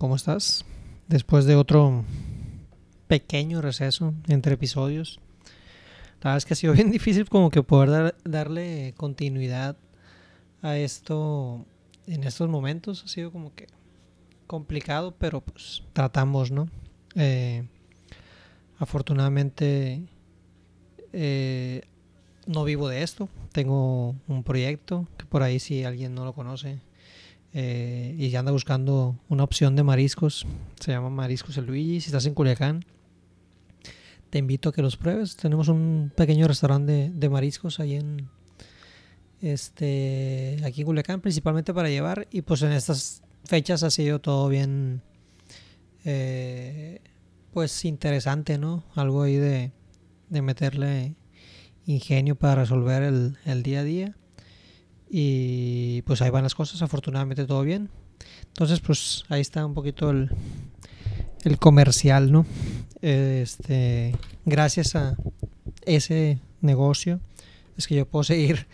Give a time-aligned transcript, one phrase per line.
[0.00, 0.64] ¿Cómo estás?
[1.08, 2.04] Después de otro
[3.06, 5.20] pequeño receso entre episodios.
[6.22, 9.76] La verdad es que ha sido bien difícil como que poder dar- darle continuidad
[10.62, 11.66] a esto
[12.06, 13.04] en estos momentos.
[13.04, 13.66] Ha sido como que
[14.46, 16.66] complicado, pero pues tratamos, ¿no?
[17.14, 17.64] Eh,
[18.78, 20.00] afortunadamente
[21.12, 21.82] eh,
[22.46, 23.28] no vivo de esto.
[23.52, 26.78] Tengo un proyecto que por ahí si alguien no lo conoce
[27.52, 30.46] eh, y anda buscando una opción de mariscos,
[30.78, 32.00] se llama Mariscos El Luigi.
[32.00, 32.84] Si estás en Culiacán,
[34.30, 35.36] te invito a que los pruebes.
[35.36, 38.28] Tenemos un pequeño restaurante de, de mariscos ahí en
[39.40, 42.28] este aquí en Culiacán, principalmente para llevar.
[42.30, 45.02] Y pues en estas fechas ha sido todo bien
[46.04, 47.00] eh,
[47.52, 48.84] pues interesante, ¿no?
[48.94, 49.72] Algo ahí de,
[50.28, 51.16] de meterle
[51.86, 54.16] ingenio para resolver el, el día a día.
[55.10, 57.90] Y pues ahí van las cosas, afortunadamente todo bien.
[58.48, 60.30] Entonces, pues ahí está un poquito el,
[61.44, 62.46] el comercial, ¿no?
[63.02, 65.16] Este, gracias a
[65.82, 67.20] ese negocio
[67.76, 68.66] es que yo puedo seguir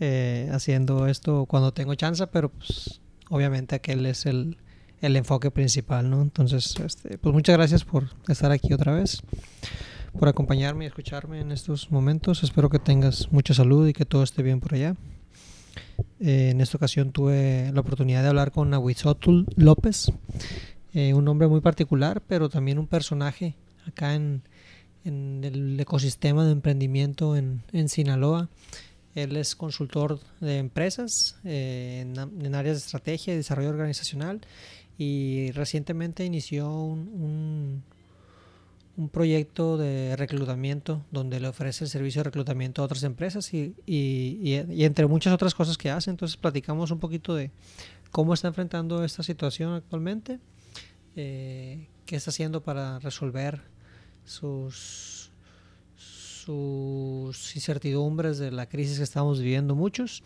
[0.00, 4.56] eh, haciendo esto cuando tengo chance, pero pues obviamente aquel es el,
[5.00, 6.22] el enfoque principal, ¿no?
[6.22, 9.22] Entonces, este, pues muchas gracias por estar aquí otra vez,
[10.18, 12.42] por acompañarme y escucharme en estos momentos.
[12.42, 14.96] Espero que tengas mucha salud y que todo esté bien por allá.
[16.20, 20.12] Eh, en esta ocasión tuve la oportunidad de hablar con Ahuizotul López,
[20.92, 23.54] eh, un hombre muy particular, pero también un personaje
[23.86, 24.42] acá en,
[25.04, 28.48] el ecosistema de emprendimiento en, en Sinaloa.
[29.14, 34.40] Él es consultor de empresas eh, en, áreas de estrategia y desarrollo organizacional
[34.98, 37.82] y recientemente inició un,
[38.96, 43.74] un proyecto de reclutamiento donde le ofrece el servicio de reclutamiento a otras empresas y,
[43.86, 46.10] y, y, entre muchas otras cosas que hace.
[46.10, 47.50] Entonces platicamos un poquito de
[48.10, 50.38] cómo está enfrentando esta situación actualmente,
[51.16, 53.62] eh, qué está haciendo para resolver
[54.24, 55.30] sus,
[55.96, 60.22] sus incertidumbres de la crisis que estamos viviendo muchos.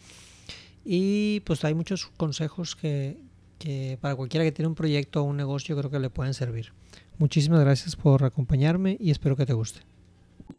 [0.84, 3.18] Y pues hay muchos consejos que,
[3.58, 6.72] que para cualquiera que tiene un proyecto o un negocio creo que le pueden servir.
[7.18, 9.80] Muchísimas gracias por acompañarme y espero que te guste.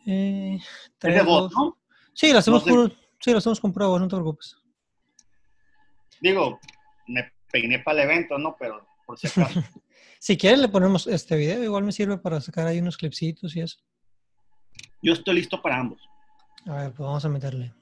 [0.05, 0.59] Eh,
[1.01, 1.77] Es de voz, ¿no?
[2.13, 2.73] Sí, lo hacemos, No sé.
[2.89, 4.57] por, sí, hacemos con prueba, no te preocupes.
[6.21, 6.59] Digo,
[7.07, 8.55] me peiné para el evento, ¿no?
[8.59, 9.61] Pero por si acaso.
[10.21, 13.61] Si quieres le ponemos este video, igual me sirve para sacar ahí unos clipsitos y
[13.61, 13.77] eso.
[15.01, 16.01] Yo estoy listo para ambos.
[16.65, 17.73] A ver, pues vamos a meterle.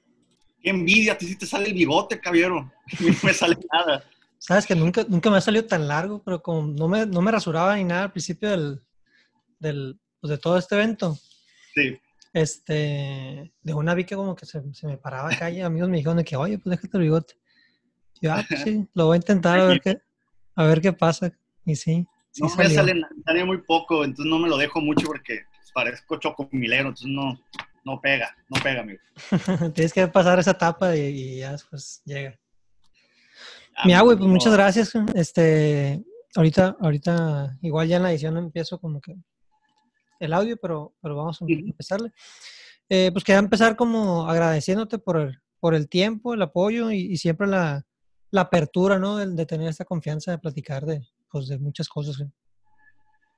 [0.61, 2.59] Qué envidia, a ti sí te sale el bigote, caballero.
[2.59, 2.71] A
[3.03, 4.03] mí no me sale nada.
[4.39, 7.31] Sabes que nunca, nunca me ha salido tan largo, pero como no me, no me
[7.31, 8.81] rasuraba ni nada al principio del,
[9.59, 11.17] del, pues, de todo este evento,
[11.73, 11.97] Sí.
[12.33, 15.97] este, de una vi que como que se, se me paraba acá y amigos me
[15.97, 17.33] dijeron de que, oye, pues déjate el bigote.
[18.21, 20.01] Y yo, ah, pues sí, lo voy a intentar a ver qué,
[20.55, 21.31] a ver qué pasa.
[21.65, 22.75] Y sí, sí no me salió.
[22.75, 25.41] sale, na- sale muy poco, entonces no me lo dejo mucho porque
[25.73, 27.39] parezco chocomilero, entonces no,
[27.83, 28.99] no pega, no pega, amigo.
[29.75, 32.39] Tienes que pasar esa etapa y, y ya después llega.
[33.77, 34.93] Ah, Mi güey, pues muchas gracias.
[35.13, 36.03] Este,
[36.35, 39.15] ahorita, ahorita, igual ya en la edición empiezo como que
[40.19, 42.11] el audio, pero, pero vamos a empezarle.
[42.89, 47.17] Eh, pues quería empezar como agradeciéndote por el, por el tiempo, el apoyo y, y
[47.17, 47.85] siempre la,
[48.31, 49.17] la apertura, ¿no?
[49.17, 52.17] De, de tener esta confianza de platicar de, pues, de muchas cosas.
[52.17, 52.31] güey.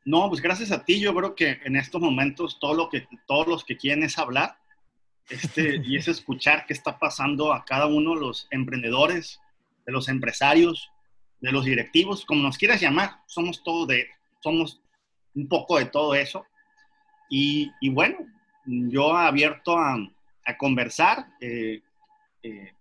[0.06, 3.48] No, pues gracias a ti, yo creo que en estos momentos todo lo que, todos
[3.48, 4.58] los que quieren es hablar
[5.30, 9.40] este, y es escuchar qué está pasando a cada uno de los emprendedores,
[9.90, 10.92] de los empresarios,
[11.42, 14.08] de los directivos, como nos quieras llamar, somos todo de,
[14.40, 14.80] somos
[15.34, 16.46] un poco de todo eso.
[17.30, 18.18] Y, y bueno,
[18.66, 19.98] yo abierto a,
[20.46, 21.82] a conversar eh,
[22.44, 22.72] eh,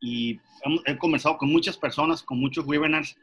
[0.00, 3.16] y hemos- he conversado con muchas personas, con muchos webinars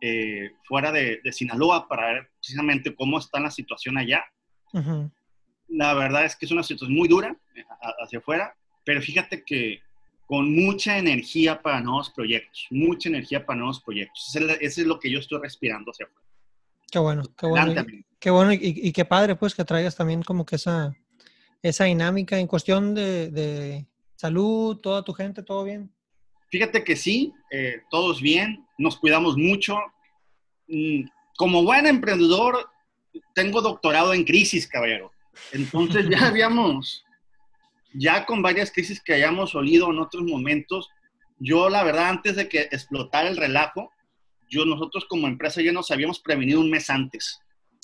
[0.00, 4.24] eh, fuera de, de Sinaloa para ver precisamente cómo está la situación allá.
[4.72, 5.10] Ujú.
[5.68, 7.64] La verdad es que es una situación muy dura eh,
[8.02, 8.54] hacia afuera,
[8.84, 9.82] pero fíjate que
[10.32, 14.34] con mucha energía para nuevos proyectos, mucha energía para nuevos proyectos.
[14.34, 16.26] Eso es, lo que yo estoy respirando hacia afuera.
[16.90, 17.82] Qué bueno, qué bueno.
[17.82, 18.06] Y-.
[18.18, 20.96] Qué bueno y, y qué padre, pues, que traigas también como que esa,
[21.60, 23.86] esa dinámica en cuestión de, de
[24.16, 25.92] salud, toda tu gente, todo bien.
[26.48, 29.78] Fíjate que sí, eh, todos bien, nos cuidamos mucho.
[30.66, 31.02] Mm,
[31.36, 32.70] Como buen emprendedor,
[33.34, 35.12] tengo doctorado en crisis, caballero.
[35.52, 37.04] Entonces ya habíamos,
[37.94, 40.88] ya con varias crisis que hayamos olido en otros momentos,
[41.38, 43.90] yo la verdad, antes de que explotara el relajo,
[44.48, 47.40] yo, nosotros como empresa ya nos habíamos prevenido un mes antes.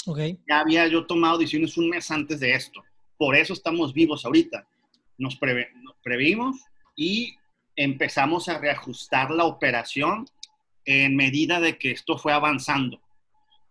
[0.07, 0.19] Ok,
[0.49, 2.83] Ya había yo tomado decisiones un mes antes de esto.
[3.17, 4.67] Por eso estamos vivos ahorita.
[5.17, 6.57] Nos, preve- nos previmos
[6.95, 7.35] y
[7.75, 10.27] empezamos a reajustar la operación
[10.85, 13.01] en medida de que esto fue avanzando.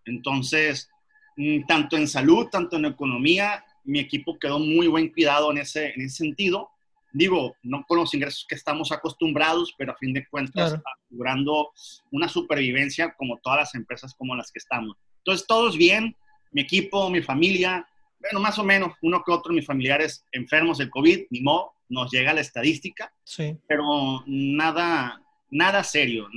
[0.06, 0.90] Entonces,
[1.36, 5.94] mm, tanto en salud, tanto en economía, mi equipo quedó muy buen cuidado en ese,
[5.96, 6.70] en ese sentido.
[7.14, 11.72] Digo, no con los ingresos que estamos acostumbrados, pero a fin de cuentas, asegurando
[12.12, 14.98] una supervivencia como todas las empresas como las que estamos.
[15.20, 16.16] Entonces, todos bien,
[16.52, 17.88] mi equipo, mi familia,
[18.20, 22.12] bueno, más o menos, uno que otro, mis familiares enfermos del COVID, ni modo, nos
[22.12, 23.58] llega la estadística, sí.
[23.68, 26.28] pero nada, nada serio,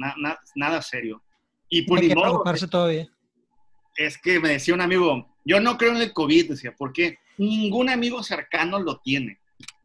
[0.55, 1.23] nada serio.
[1.69, 3.08] Y por pues, preocuparse todavía.
[3.96, 7.19] Es que me decía un amigo, yo no creo en el COVID, decía, porque
[7.49, 9.41] ningún amigo cercano lo tiene.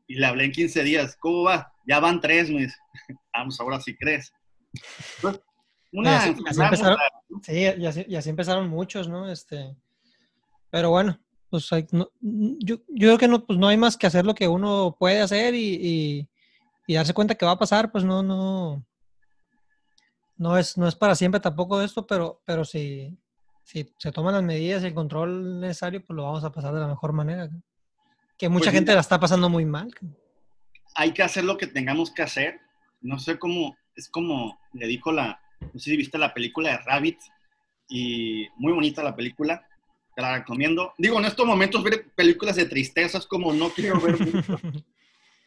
[0.07, 1.73] Y le hablé en 15 días, ¿cómo va?
[1.87, 2.77] Ya van tres, me dice.
[3.33, 4.31] Vamos, ahora sí crees.
[5.21, 5.39] Pues,
[5.91, 6.35] una sí,
[8.07, 9.31] ya, empezaron muchos, ¿no?
[9.31, 9.73] Este,
[10.69, 11.17] pero bueno,
[11.49, 12.09] pues yo,
[12.59, 15.55] yo, creo que no, pues no hay más que hacer lo que uno puede hacer
[15.55, 16.27] y,
[16.85, 18.85] y darse cuenta que va a pasar, pues no, no,
[20.37, 23.17] no es, no es para siempre tampoco esto, pero, pero si,
[23.65, 26.79] si se toman las medidas y el control necesario, pues lo vamos a pasar de
[26.79, 27.49] la mejor manera.
[28.37, 29.93] Que mucha pues gente la está pasando muy mal.
[30.95, 32.59] Hay que hacer lo que tengamos que hacer.
[33.01, 36.77] No sé cómo, es como le dijo la, no sé si viste la película de
[36.77, 37.19] Rabbit,
[37.87, 39.67] y muy bonita la película,
[40.15, 40.93] te la recomiendo.
[40.97, 44.59] Digo, en estos momentos ver películas de tristezas como no quiero ver mucho,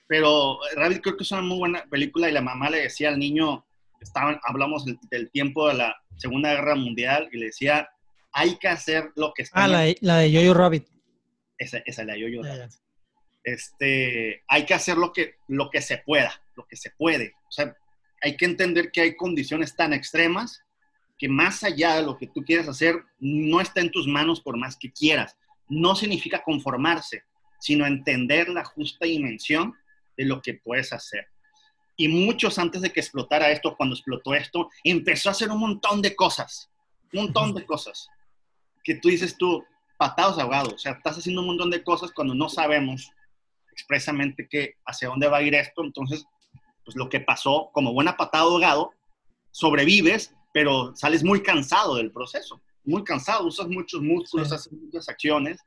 [0.07, 3.19] pero Rabbit creo que es una muy buena película y la mamá le decía al
[3.19, 3.65] niño,
[4.01, 7.89] estaban, hablamos del, tiempo de la Segunda Guerra Mundial y le decía,
[8.39, 9.65] hay que hacer lo que está...
[9.65, 10.87] Ah, la, la de Yoyo Rabbit.
[11.59, 12.73] Esa, esa la de Yoyo Rabbit.
[13.43, 17.35] Este, hay que hacer lo que, lo que se pueda, lo que se puede.
[17.49, 17.77] O sea,
[18.23, 20.63] hay que entender que hay condiciones tan extremas
[21.19, 24.57] que más allá de lo que tú quieras hacer, no está en tus manos por
[24.57, 25.37] más que quieras.
[25.69, 27.25] No significa conformarse,
[27.59, 29.75] sino entender la justa dimensión
[30.17, 31.27] de lo que puedes hacer.
[31.97, 36.01] Y muchos antes de que explotara esto, cuando explotó esto, empezó a hacer un montón
[36.01, 36.71] de cosas,
[37.13, 38.09] un montón de cosas,
[38.83, 39.65] que tú dices tú,
[39.97, 43.11] patados ahogados, o sea, estás haciendo un montón de cosas cuando no sabemos
[43.73, 46.25] expresamente que hacia dónde va a ir esto, entonces,
[46.85, 48.93] pues lo que pasó, como buena patada ahogado,
[49.51, 55.61] sobrevives, pero sales muy cansado del proceso, muy cansado, usas muchos músculos, haces muchas acciones,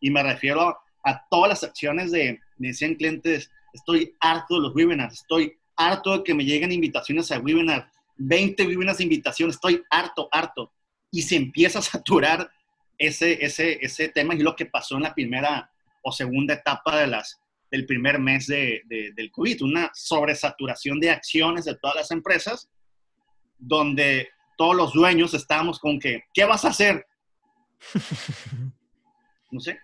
[0.00, 4.60] y me refiero a, a todas las acciones de, me decían clientes, estoy harto de
[4.60, 9.56] los webinars, estoy harto de que me lleguen invitaciones a webinar, 20 webinars de invitaciones,
[9.56, 10.72] estoy harto, harto.
[11.14, 12.50] Y se empieza a saturar
[12.98, 15.70] ese, ese, ese tema y lo que pasó en la primera
[16.02, 17.40] o segunda etapa de las,
[17.70, 22.68] del primer mes de, del COVID, una sobresaturación de acciones de todas las empresas,
[23.58, 27.06] donde todos los dueños estábamos con que, ¿qué vas a hacer?
[29.50, 29.78] No sé,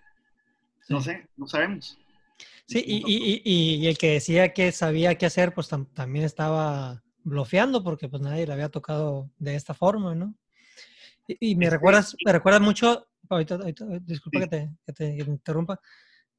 [0.88, 1.97] no sé, no sabemos.
[2.67, 7.85] Sí, y, y, y, el que decía que sabía qué hacer, pues también estaba bloqueando
[7.85, 10.35] porque pues nadie le había tocado de esta forma, ¿no?
[11.38, 13.58] Y, me recuerdas, me recuerdas mucho, ahorita,
[14.02, 15.80] disculpa que, te, que, te, interrumpa,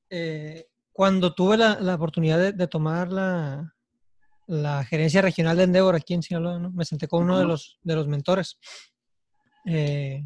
[0.10, 3.74] eh, cuando tuve la, la oportunidad de, tomar la,
[4.48, 6.71] la, gerencia regional de Endeavor aquí en Sinaloa, ¿no?
[6.71, 8.57] me senté con uno de los, de los mentores
[9.65, 10.25] eh,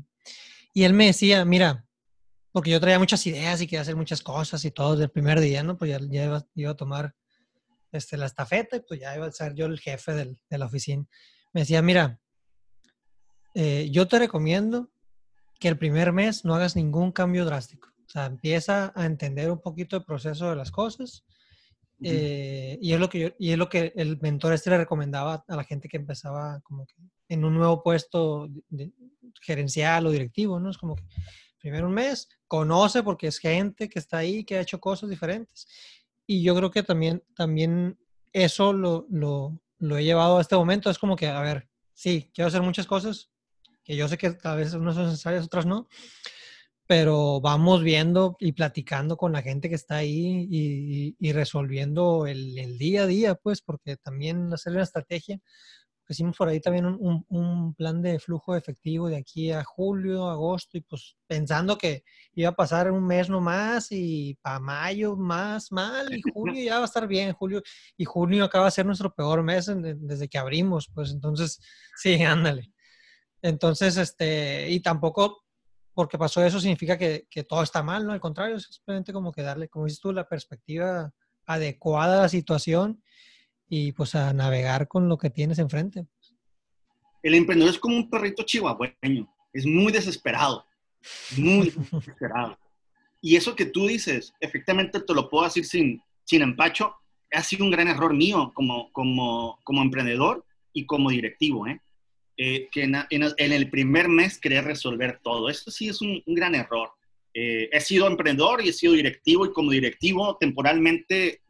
[0.74, 1.86] y él me decía, mira,
[2.52, 5.40] porque yo traía muchas ideas y quería hacer muchas cosas y todo desde el primer
[5.40, 5.78] día, ¿no?
[5.78, 6.00] Pues ya,
[6.56, 7.16] iba, a tomar
[7.92, 10.66] este, la estafeta y pues ya iba a ser yo el jefe del, de la
[10.66, 11.06] oficina.
[11.54, 12.20] Me decía, mira,
[13.56, 14.92] eh, yo te recomiendo
[15.60, 17.90] que el primer mes no hagas ningún cambio drástico.
[18.06, 21.26] O sea, empieza a entender un poquito el proceso de las cosas.
[22.02, 25.46] Eh, y, es lo que yo, y es lo que el mentor este le recomendaba
[25.48, 26.96] a la gente que empezaba como que
[27.30, 28.50] en un nuevo puesto
[29.42, 30.70] gerencial o directivo, ¿no?
[30.70, 31.04] Es como que
[31.58, 35.68] primero un mes, conoce porque es gente que está ahí, que ha hecho cosas diferentes.
[36.28, 37.98] Y yo creo que también, también
[38.34, 40.92] eso lo, lo, lo he llevado a este momento.
[40.92, 43.32] Es como que, a ver, sí, quiero hacer muchas cosas,
[43.86, 45.88] que yo sé que a veces unas son necesarias, otras no,
[46.88, 50.48] pero vamos viendo y platicando con la gente que está ahí
[51.20, 55.40] y, resolviendo el, día a día, pues, porque también hacer una estrategia
[56.10, 60.82] hicimos por ahí también un, plan de flujo efectivo de aquí a julio, agosto, y
[60.82, 66.22] pues pensando que iba a pasar un mes nomás y para mayo más mal, y
[66.34, 67.62] junio ya va a estar bien, julio,
[67.98, 71.60] y junio acaba de ser nuestro peor mes desde que abrimos, pues entonces,
[71.96, 72.72] sí, ándale.
[73.42, 75.46] Entonces, este, y tampoco
[75.96, 78.12] porque pasó eso significa que, que todo está mal, ¿no?
[78.12, 81.14] Al contrario, es simplemente como que darle, como dices tú, la perspectiva
[81.46, 83.02] adecuada a la situación
[83.68, 86.06] y pues a navegar con lo que tienes enfrente.
[87.24, 90.66] El emprendedor es como un perrito chihuahueño, es muy desesperado,
[91.38, 92.60] muy desesperado.
[93.22, 96.94] Y eso que tú dices, efectivamente te lo puedo decir sin, sin empacho,
[97.32, 101.66] ha sido un gran error mío como, como, como emprendedor y como directivo.
[101.68, 101.82] ¿eh?
[102.38, 102.96] Eh, que en,
[103.38, 105.50] el primer mes quería resolver todo.
[105.50, 106.90] Esto sí es un, gran error.
[107.34, 111.42] Eh, he sido emprendedor y he sido directivo y como directivo temporalmente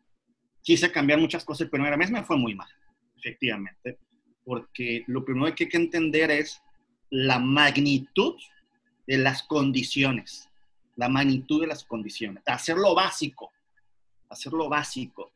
[0.61, 1.61] quise cambiar muchas cosas.
[1.61, 2.69] El primer mes me fue muy mal,
[3.17, 3.97] efectivamente,
[4.43, 6.61] porque lo primero que hay que entender es
[7.09, 8.35] la magnitud
[9.07, 10.49] de las condiciones,
[10.95, 13.51] la magnitud de las condiciones, hacer lo básico,
[14.29, 15.31] hacer lo básico.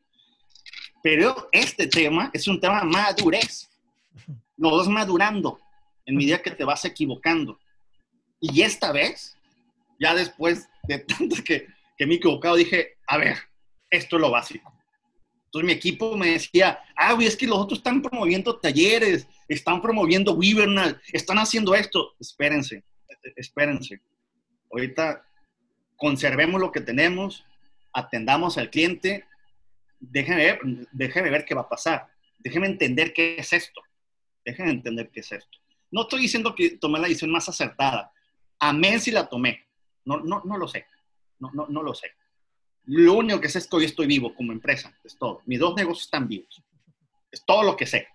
[1.02, 3.69] Pero este tema es un tema madurez
[4.56, 5.58] lo vas madurando
[6.06, 7.58] en medida que te vas equivocando.
[8.40, 9.36] Y esta vez,
[9.98, 13.36] ya después de tanto que, que me he equivocado, dije, a ver,
[13.90, 14.72] esto es lo básico.
[15.46, 19.82] Entonces mi equipo me decía, ah, güey, es que los otros están promoviendo talleres, están
[19.82, 22.14] promoviendo Webinars, están haciendo esto.
[22.20, 22.84] Espérense,
[23.34, 24.00] espérense.
[24.70, 25.26] Ahorita
[25.96, 27.44] conservemos lo que tenemos,
[27.92, 29.24] atendamos al cliente,
[29.98, 30.58] déjenme
[30.92, 32.06] ver, ver qué va a pasar,
[32.38, 33.82] déjenme entender qué es esto.
[34.50, 35.58] Dejen de entender qué es esto.
[35.92, 38.12] No estoy diciendo que tomé la decisión más acertada.
[38.58, 39.66] Amén si la tomé.
[40.04, 40.86] No, no, no lo sé.
[41.38, 42.08] No, no, no lo sé.
[42.86, 44.92] Lo único que sé es que hoy estoy vivo como empresa.
[45.04, 45.40] Es todo.
[45.46, 46.60] Mis dos negocios están vivos.
[47.30, 48.08] Es todo lo que sé.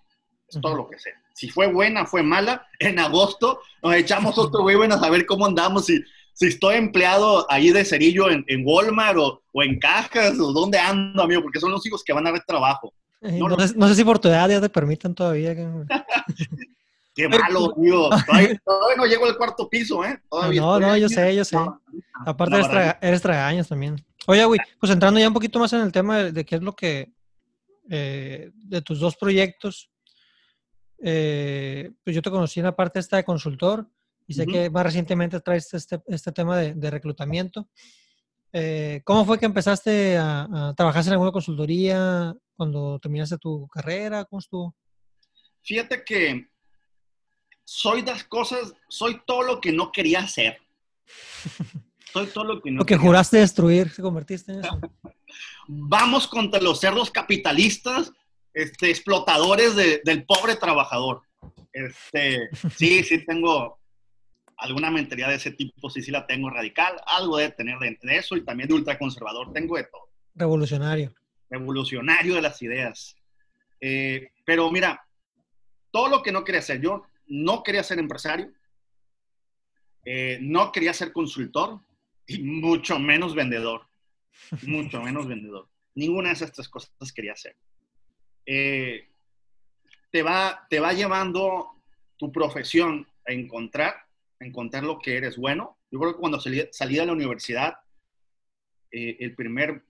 [0.50, 1.14] Es todo lo que sé.
[1.34, 2.68] Si fue buena, fue mala.
[2.80, 5.86] En agosto nos echamos otro webinar a ver cómo andamos.
[5.86, 10.52] Si, si estoy empleado ahí de cerillo en, en Walmart o, o, en cajas o
[10.52, 12.94] dónde ando, amigo, porque son los hijos que van a ver trabajo.
[13.76, 15.56] No, sé, si por tu edad ya te permitan todavía.
[17.16, 18.10] Qué malo, tío.
[18.10, 18.60] Todavía,
[18.98, 20.22] no llego al cuarto piso, ¿eh?
[20.30, 21.58] no, no, yo sé, yo sé.
[22.26, 22.58] Aparte
[23.02, 23.96] eres, tragaños también.
[24.28, 26.76] Oye, güey, pues entrando ya un poquito más en el tema de, qué es lo
[26.76, 27.14] que,
[27.90, 29.90] eh, de tus dos proyectos,
[31.02, 33.88] eh, pues yo te conocí en la parte esta de consultor
[34.28, 37.70] y sé que más recientemente traes este, este tema de, reclutamiento.
[38.58, 42.34] Eh, ¿Cómo fue que empezaste a, a, trabajar en alguna consultoría?
[42.56, 44.26] cuando terminaste tu carrera?
[44.26, 44.76] ¿Cómo estuvo?
[45.64, 46.48] Fíjate que
[47.64, 50.58] soy las cosas, soy todo lo que no quería hacer.
[52.14, 52.78] Soy todo lo que no.
[52.80, 54.80] Lo que juraste destruir, se convertiste en eso.
[55.68, 58.10] Vamos contra los cerdos capitalistas,
[58.54, 61.24] este, explotadores del pobre trabajador.
[61.74, 62.48] Este,
[62.78, 63.80] sí, sí tengo
[64.58, 68.18] alguna mentalidad de ese tipo, sí, sí la tengo radical, algo de tener de, de
[68.18, 70.10] eso y también de ultraconservador, tengo de todo.
[70.34, 71.14] Revolucionario
[71.50, 73.16] revolucionario de las ideas.
[73.80, 75.06] Eh, pero mira,
[75.92, 78.52] todo lo que no quería hacer, yo no quería ser empresario,
[80.04, 81.80] eh, no quería ser consultor
[82.28, 83.88] y mucho menos vendedor,
[84.64, 85.68] mucho menos vendedor.
[85.96, 87.56] Ninguna de esas tres cosas quería hacer.
[88.46, 89.10] Eh,
[90.12, 91.72] te, va, te va llevando
[92.18, 93.96] tu profesión a encontrar,
[94.40, 95.78] encontrar lo que eres bueno.
[95.92, 97.76] Yo creo que cuando salí, salí de la universidad,
[98.92, 99.84] el primer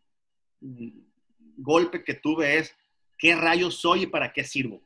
[1.57, 2.75] golpe que tuve es,
[3.17, 4.81] ¿qué rayos soy y para qué sirvo?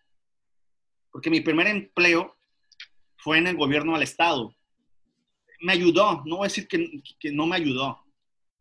[1.12, 2.36] Porque mi primer empleo
[3.18, 4.56] fue en el gobierno del Estado.
[5.62, 8.00] Me ayudó, no voy a decir que, no me ayudó.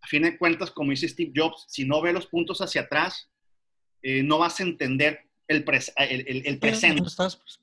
[0.01, 3.29] A fin de cuentas, como dice Steve Jobs, si no ve los puntos hacia atrás,
[4.03, 7.03] eh, no vas a entender el, el, presente.
[7.03, 7.61] Pues,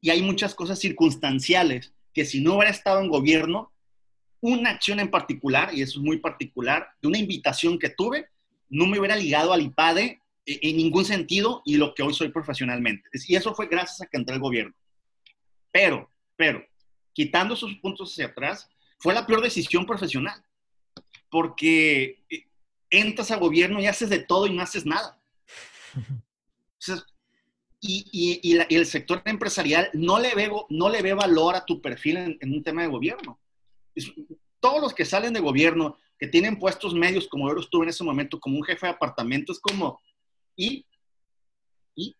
[0.00, 3.72] y hay muchas cosas circunstanciales que si no hubiera estado en gobierno,
[4.40, 8.28] una acción en particular, y eso es muy particular, de una invitación que tuve,
[8.68, 13.08] no me hubiera ligado al IPADE en ningún sentido y lo que hoy soy profesionalmente.
[13.28, 14.74] Y eso fue gracias a que entré al gobierno.
[15.70, 16.64] Pero, pero,
[17.12, 20.42] quitando esos puntos hacia atrás, fue la peor decisión profesional.
[21.30, 22.46] Porque eh,
[22.88, 25.20] entras al gobierno y haces de todo y no haces nada.
[27.80, 32.52] y, el sector empresarial no le, ve, no le ve valor a tu perfil en,
[32.52, 33.38] un tema de gobierno.
[34.60, 38.04] todos los que salen de gobierno que tienen puestos medios, como yo estuve en ese
[38.04, 39.98] momento, como un jefe de apartamento, es como,
[40.54, 40.84] ¿y?
[41.94, 42.14] ¿y?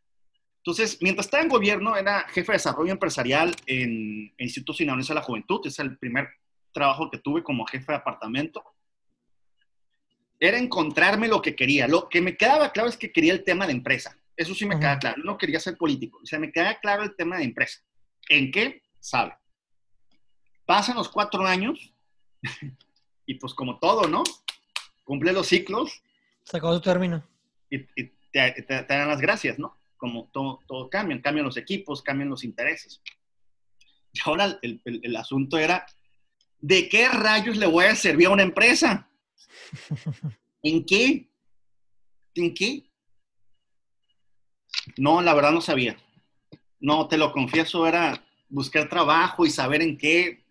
[0.57, 5.23] Entonces, mientras estaba en gobierno, era jefe de desarrollo empresarial en, Instituto Sinaloense de la
[5.23, 6.29] Juventud, es el primer
[6.73, 8.65] trabajo que tuve como jefe de apartamento.
[10.39, 11.87] Era encontrarme lo que quería.
[11.87, 14.17] Lo que me quedaba claro es que quería el tema de empresa.
[14.41, 15.23] Eso sí me queda claro.
[15.23, 16.19] No quería ser político.
[16.23, 17.83] O sea, me queda claro el tema de empresa.
[18.31, 18.81] ¿En qué?
[18.99, 19.37] Sabe.
[20.65, 21.93] Pasan los cuatro años
[23.27, 24.23] y pues como todo, ¿no?
[25.05, 26.03] Cumple los ciclos.
[26.45, 27.23] Se acabó tu término.
[27.69, 27.81] Y,
[28.33, 29.79] te, dan las gracias, ¿no?
[29.99, 33.03] Como todo, todo cambia, cambian los equipos, cambian los intereses.
[34.11, 35.85] Y ahora el, el, asunto era,
[36.61, 39.07] ¿de qué rayos le voy a servir a una empresa?
[40.63, 41.29] ¿En qué?
[42.37, 42.90] ¿En qué?
[44.97, 45.97] No, la verdad no sabía.
[46.81, 50.45] No, te lo confieso, era buscar trabajo y saber en qué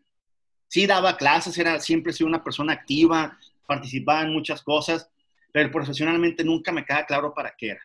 [0.68, 5.10] sí daba clases, era siempre he sido una persona activa, participaba en muchas cosas,
[5.52, 7.82] pero profesionalmente nunca me queda claro para qué era.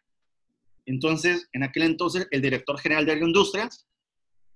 [0.87, 3.87] Entonces, en aquel entonces, el director general de Agroindustrias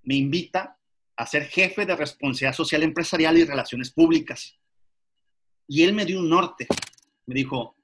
[0.03, 0.79] me invita
[1.17, 4.57] a ser jefe de responsabilidad social empresarial y relaciones públicas.
[5.67, 6.67] Y él me dio un norte.
[7.27, 7.75] Me dijo,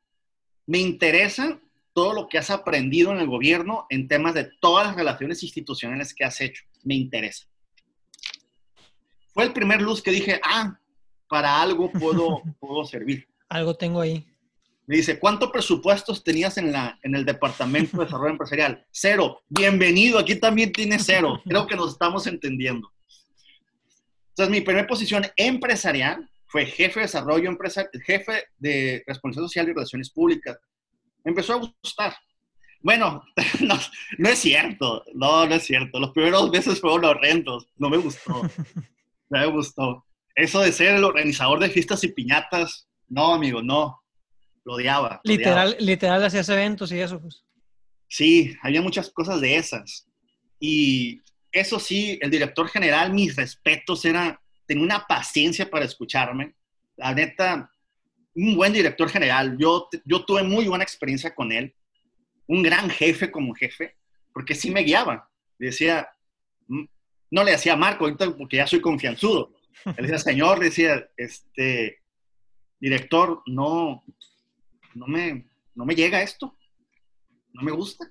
[0.66, 1.58] me interesa
[1.94, 6.12] todo lo que has aprendido en el gobierno en temas de todas las relaciones institucionales
[6.12, 6.64] que has hecho.
[6.82, 7.46] Me interesa.
[9.32, 10.78] Fue el primer luz que dije, ah,
[11.28, 13.26] para algo puedo, puedo servir.
[13.48, 14.26] Algo tengo ahí.
[14.86, 18.84] Me dice, ¿cuántos presupuestos tenías en, la, en el Departamento de Desarrollo Empresarial?
[18.90, 19.40] Cero.
[19.48, 21.40] Bienvenido, aquí también tiene cero.
[21.46, 22.92] Creo que nos estamos entendiendo.
[24.30, 29.72] Entonces, mi primera posición empresarial fue jefe de desarrollo empresarial, jefe de responsabilidad social y
[29.72, 30.58] relaciones públicas.
[31.25, 32.14] Empezó a gustar.
[32.81, 33.25] Bueno,
[33.61, 33.78] no,
[34.19, 35.99] no, es cierto, no, no es cierto.
[35.99, 38.43] Los primeros meses fueron horrendos, no me gustó,
[39.31, 40.04] no me gustó.
[40.35, 44.00] Eso de ser el organizador de fiestas y piñatas, no, amigo, no
[44.64, 45.21] lo odiaba.
[45.25, 47.45] literal, literal hacías eventos y eso, pues.
[48.09, 50.07] Sí, había muchas cosas de esas.
[50.61, 51.21] Y
[51.52, 56.54] eso sí, el director general, mis respetos, era, tenía una paciencia para escucharme.
[56.97, 57.71] La neta,
[58.34, 59.56] un buen director general.
[59.58, 61.74] Yo, yo tuve muy buena experiencia con él.
[62.46, 63.96] Un gran jefe como jefe,
[64.32, 65.30] porque sí me guiaba.
[65.58, 66.08] Decía,
[66.66, 66.84] mm",
[67.30, 69.54] no le decía Marco, porque ya soy confianzudo.
[69.84, 72.02] Él decía, señor, decía, este,
[72.78, 74.04] director, no,
[74.94, 76.56] no me, no me llega esto,
[77.52, 78.10] no me gusta.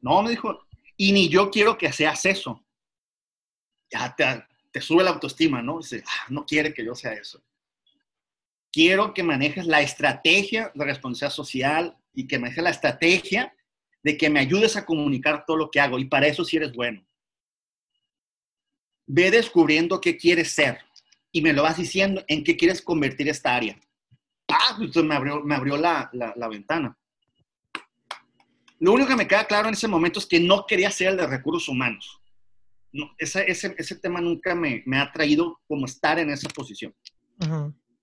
[0.00, 2.64] No, me dijo, y ni yo quiero que seas eso.
[3.90, 4.14] Ya
[4.72, 5.78] te, sube la autoestima, ¿no?
[5.78, 7.42] Dice, ah, no quiere que yo sea eso.
[8.72, 13.54] Quiero que manejes la estrategia de responsabilidad social y que manejes la estrategia
[14.02, 16.72] de que me ayudes a comunicar todo lo que hago y para eso sí eres
[16.72, 17.06] bueno.
[19.06, 20.78] Ve descubriendo qué quieres ser
[21.30, 23.78] y me lo vas diciendo en qué quieres convertir esta área.
[24.48, 26.96] Ah, entonces pues, me abrió, me abrió la, la, ventana.
[28.78, 31.16] Lo único que me queda claro en ese momento es que no quería ser el
[31.18, 32.20] de recursos humanos.
[32.92, 36.94] No, ese, ese, tema nunca me, me, ha traído como estar en esa posición.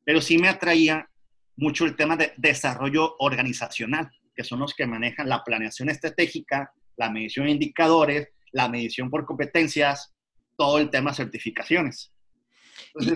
[0.09, 1.07] Pero sí me atraía
[1.55, 7.11] mucho el tema de desarrollo organizacional, que son los que manejan la planeación estratégica, la
[7.11, 10.11] medición de indicadores, la medición por competencias,
[10.57, 12.11] todo el tema de certificaciones.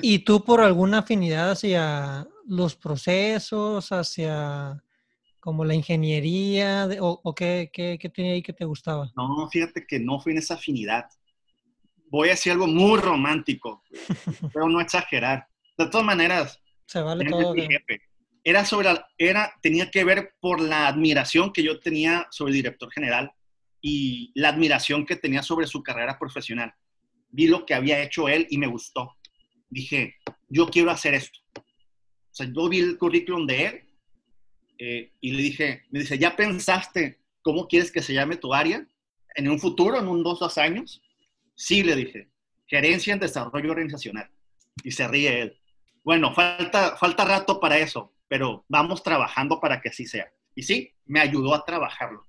[0.03, 4.79] ¿Y, tú por alguna afinidad hacia los procesos, hacia
[5.39, 9.11] como la ingeniería, o, qué, qué, qué, tenía ahí que te gustaba?
[9.17, 11.05] No, fíjate que no fui en esa afinidad.
[12.11, 13.81] Voy a decir algo muy romántico,
[14.53, 15.47] pero no exagerar.
[15.75, 16.62] De todas maneras,
[16.93, 17.55] se vale todo.
[18.45, 22.91] Era sobre, era, tenía que ver por la admiración que yo tenía sobre el director
[22.91, 23.31] general
[23.81, 26.73] y la admiración que tenía sobre su carrera profesional.
[27.29, 29.15] Vi lo que había hecho él y me gustó
[29.73, 30.15] dije,
[30.49, 31.39] yo quiero hacer esto.
[31.55, 33.83] O sea, yo vi el currículum de él
[34.77, 38.87] eh, y le dije, me dice, ¿ya pensaste cómo quieres que se llame tu área
[39.35, 41.01] en un futuro, en un dos, dos años?
[41.55, 42.29] Sí, le dije,
[42.67, 44.29] gerencia en desarrollo organizacional.
[44.83, 45.59] Y se ríe él.
[46.03, 50.31] Bueno, falta, falta rato para eso, pero vamos trabajando para que así sea.
[50.55, 52.27] Y sí, me ayudó a trabajarlo.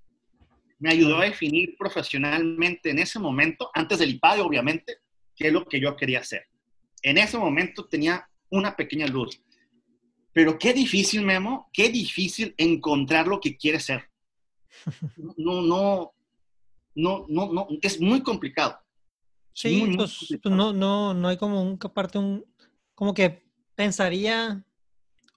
[0.78, 4.98] Me ayudó a definir profesionalmente en ese momento, antes del IPADE, obviamente,
[5.34, 6.46] qué es lo que yo quería hacer
[7.04, 9.40] en ese momento tenía una pequeña luz.
[10.32, 14.10] Pero qué difícil, Memo, qué difícil encontrar lo que quieres ser.
[15.36, 16.12] No, no,
[16.94, 18.78] no, no, no, es muy complicado.
[19.52, 22.44] Sí, pues, pues, no, no, no hay como un, aparte un,
[22.94, 23.43] como que
[23.74, 24.64] pensaría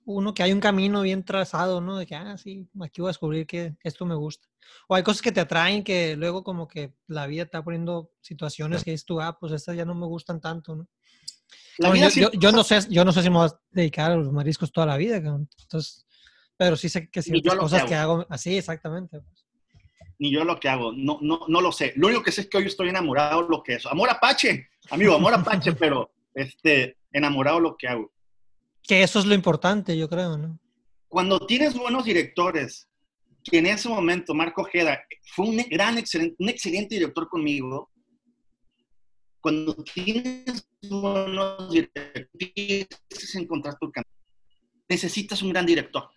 [0.05, 1.97] uno que hay un camino bien trazado, ¿no?
[1.97, 4.47] De que, ah, sí, aquí voy a descubrir que esto me gusta.
[4.87, 8.83] O hay cosas que te atraen que luego como que la vida está poniendo situaciones
[8.83, 10.87] que dices tú, ah, pues estas ya no me gustan tanto, ¿no?
[11.77, 14.87] yo, no sé, yo no sé si me voy a dedicar a los mariscos toda
[14.87, 16.07] la vida, entonces,
[16.55, 18.25] pero sí sé que ciertas cosas que hago.
[18.29, 19.19] así, exactamente.
[19.19, 19.45] Pues.
[20.19, 21.93] Ni yo lo que hago, no, no, no lo sé.
[21.95, 23.85] Lo único que sé es que hoy estoy enamorado de lo que es.
[23.85, 28.11] Amor apache, amigo, amor apache, pero este, enamorado de lo que hago.
[28.87, 30.59] Que eso es lo importante, yo creo, ¿no?
[31.09, 32.87] Cuando tienes buenos directores,
[33.43, 34.99] que en ese momento Marco Ojeda
[35.35, 37.89] fue un gran, excelente, un excelente director conmigo,
[39.39, 44.09] cuando tienes buenos directores, encontrar tu camino.
[44.89, 46.09] Necesitas un gran director,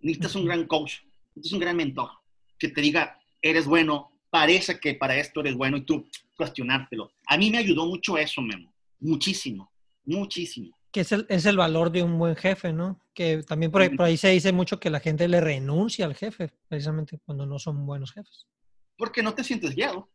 [0.00, 1.00] necesitas un gran coach,
[1.34, 2.10] necesitas un gran mentor
[2.58, 7.10] que te diga, eres bueno, parece que para esto eres bueno y tú cuestionártelo.
[7.26, 8.72] A mí me ayudó mucho eso, Memo.
[9.00, 9.70] Muchísimo,
[10.04, 10.77] muchísimo.
[10.98, 13.00] Que es el, es el valor de un buen jefe, ¿no?
[13.14, 16.16] Que también por ahí, por ahí se dice mucho que la gente le renuncia al
[16.16, 18.48] jefe, precisamente cuando no son buenos jefes.
[18.96, 20.10] Porque no te sientes guiado.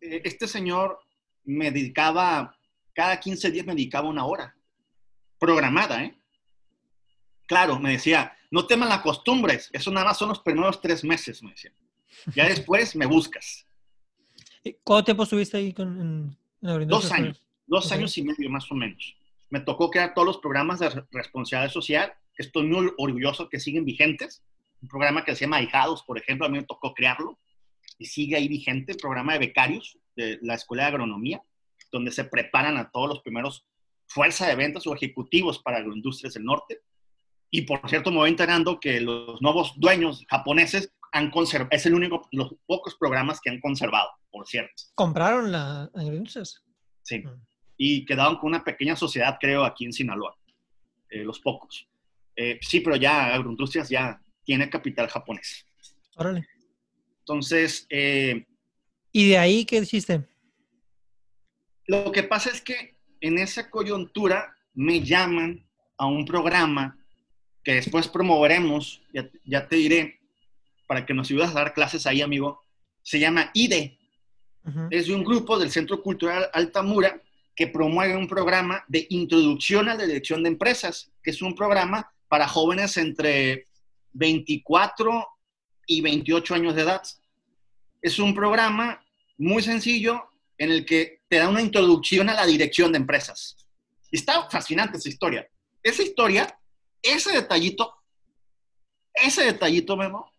[0.00, 0.98] Eh, este señor
[1.44, 2.58] me dedicaba,
[2.92, 4.56] cada 15 días me dedicaba una hora,
[5.38, 6.18] programada, ¿eh?
[7.46, 11.40] Claro, me decía, no temas las costumbres, eso nada más son los primeros tres meses,
[11.40, 11.72] me decía.
[12.34, 13.64] Ya después me buscas.
[14.82, 19.14] ¿Cuánto tiempo estuviste ahí con, Dos años, dos años y medio más o menos.
[19.54, 22.12] Me tocó crear todos los programas de responsabilidad social.
[22.36, 24.42] Estoy muy orgulloso que siguen vigentes.
[24.82, 27.38] Un programa que se llama Hijados, por ejemplo, a mí me tocó crearlo
[27.96, 28.90] y sigue ahí vigente.
[28.90, 31.40] El programa de becarios de la Escuela de Agronomía,
[31.92, 33.64] donde se preparan a todos los primeros
[34.08, 36.80] fuerza de ventas o ejecutivos para agroindustrias del norte.
[37.48, 41.94] Y por cierto, me voy enterando que los nuevos dueños japoneses han conservado, es el
[41.94, 44.82] único, los pocos programas que han conservado, por cierto.
[44.96, 46.64] ¿Compraron la agroindustrias?
[47.04, 47.20] Sí.
[47.20, 47.53] Mm.
[47.76, 50.36] Y quedaron con una pequeña sociedad, creo, aquí en Sinaloa.
[51.08, 51.86] Eh, los pocos.
[52.36, 55.66] Eh, sí, pero ya agroindustrias ya tiene capital japonés.
[56.16, 56.46] Órale.
[57.20, 57.86] Entonces.
[57.88, 58.44] Eh,
[59.12, 60.26] ¿Y de ahí qué hiciste?
[61.86, 65.64] Lo que pasa es que en esa coyuntura me llaman
[65.96, 66.98] a un programa
[67.62, 69.02] que después promoveremos,
[69.44, 70.20] ya, te diré,
[70.86, 72.60] para que nos ayudes a dar clases ahí, amigo.
[73.02, 73.98] Se llama IDE.
[74.90, 77.20] Es de un grupo del Centro Cultural Altamura
[77.54, 82.10] que promueve un programa de introducción a la dirección de empresas, que es un programa
[82.28, 83.68] para jóvenes entre
[84.12, 85.26] 24
[85.86, 87.02] y 28 años de edad.
[88.02, 89.04] Es un programa
[89.38, 93.56] muy sencillo en el que te da una introducción a la dirección de empresas.
[94.10, 95.48] está fascinante esa historia.
[95.82, 96.58] Esa historia,
[97.02, 97.94] ese detallito,
[99.12, 100.30] ese detallito, Memo,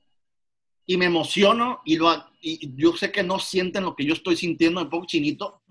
[0.85, 4.37] y me emociono y, lo, y yo sé que no sienten lo que yo estoy
[4.37, 5.61] sintiendo un poco chinito,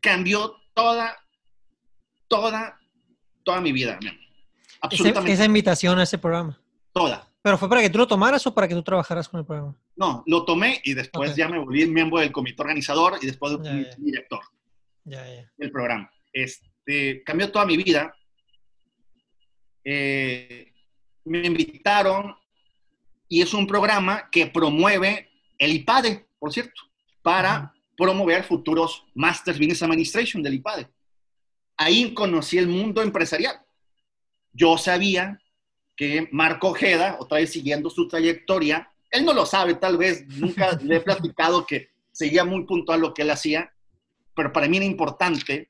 [0.00, 1.16] cambió toda,
[2.28, 2.78] toda,
[3.42, 3.98] toda mi vida.
[4.80, 5.32] Absolutamente.
[5.32, 6.58] Esa, invitación a ese programa.
[6.92, 7.28] Toda.
[7.42, 9.74] ¿Pero fue para que tú lo tomaras o para que tú trabajaras con el programa?
[9.96, 13.58] No, lo tomé y después ya me volví miembro del comité organizador y después
[13.98, 14.40] director
[15.04, 16.10] del programa.
[16.32, 18.14] Este, cambió toda mi vida.
[19.84, 20.72] Eh,
[21.24, 22.36] me invitaron
[23.28, 26.82] y es un programa que promueve el IPADE, por cierto,
[27.22, 30.88] para promover futuros Masters Business Administration del IPADE.
[31.76, 33.60] Ahí conocí el mundo empresarial.
[34.54, 35.38] Yo sabía
[35.94, 40.72] que Marco Ojeda, otra vez siguiendo su trayectoria, él no lo sabe, tal vez, nunca
[40.82, 43.70] le he platicado que seguía muy puntual lo que él hacía,
[44.34, 45.68] pero para mí era importante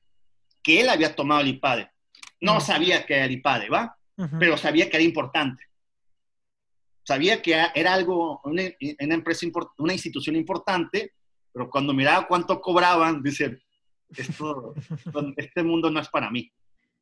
[0.63, 1.91] que él había tomado el IPADE.
[2.43, 3.97] No sabía que era el IPADE, ¿va?
[4.39, 5.65] Pero sabía que era importante.
[7.03, 8.63] Sabía que era algo, una,
[8.99, 9.47] empresa,
[9.79, 11.15] una institución importante,
[11.53, 13.59] pero cuando miraba cuánto cobraban, dice,
[14.17, 14.75] esto,
[15.37, 16.51] este mundo no es para mí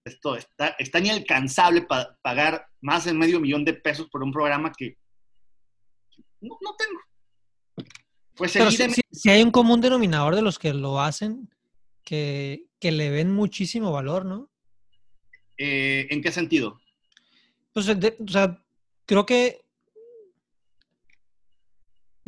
[0.09, 4.73] esto está, está inalcanzable para pagar más de medio millón de pesos por un programa
[4.77, 4.97] que
[6.41, 7.89] no, tengo.
[8.37, 11.51] Pues si, hay un común denominador de los que lo hacen,
[12.05, 14.49] que, le ven muchísimo valor, ¿no?
[15.57, 16.81] Eh, ¿En qué sentido?
[17.73, 18.63] Pues, o sea,
[19.05, 19.65] creo que,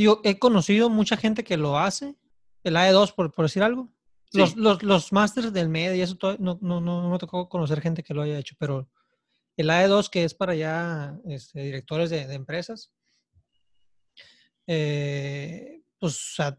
[0.02, 2.16] digo, he conocido mucha gente que lo hace,
[2.64, 3.92] el AE2, por, por decir algo,
[4.32, 8.02] los, los, los másters del MED y eso no, no, no, me tocó conocer gente
[8.02, 8.88] que lo haya hecho, pero
[9.56, 12.92] el AE2, que es para ya este, directores de, empresas,
[14.66, 16.58] eh, pues, o sea,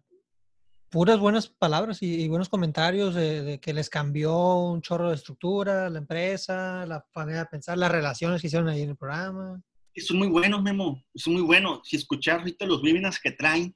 [0.90, 6.00] puras buenas palabras y, buenos comentarios de, que les cambió un chorro de estructura, la
[6.00, 9.62] empresa, la manera de pensar, las relaciones que hicieron ahí en el programa.
[9.98, 11.82] Son muy buenos, Memo, son muy buenos.
[11.88, 13.76] Si escuchar ahorita los webinars que traen,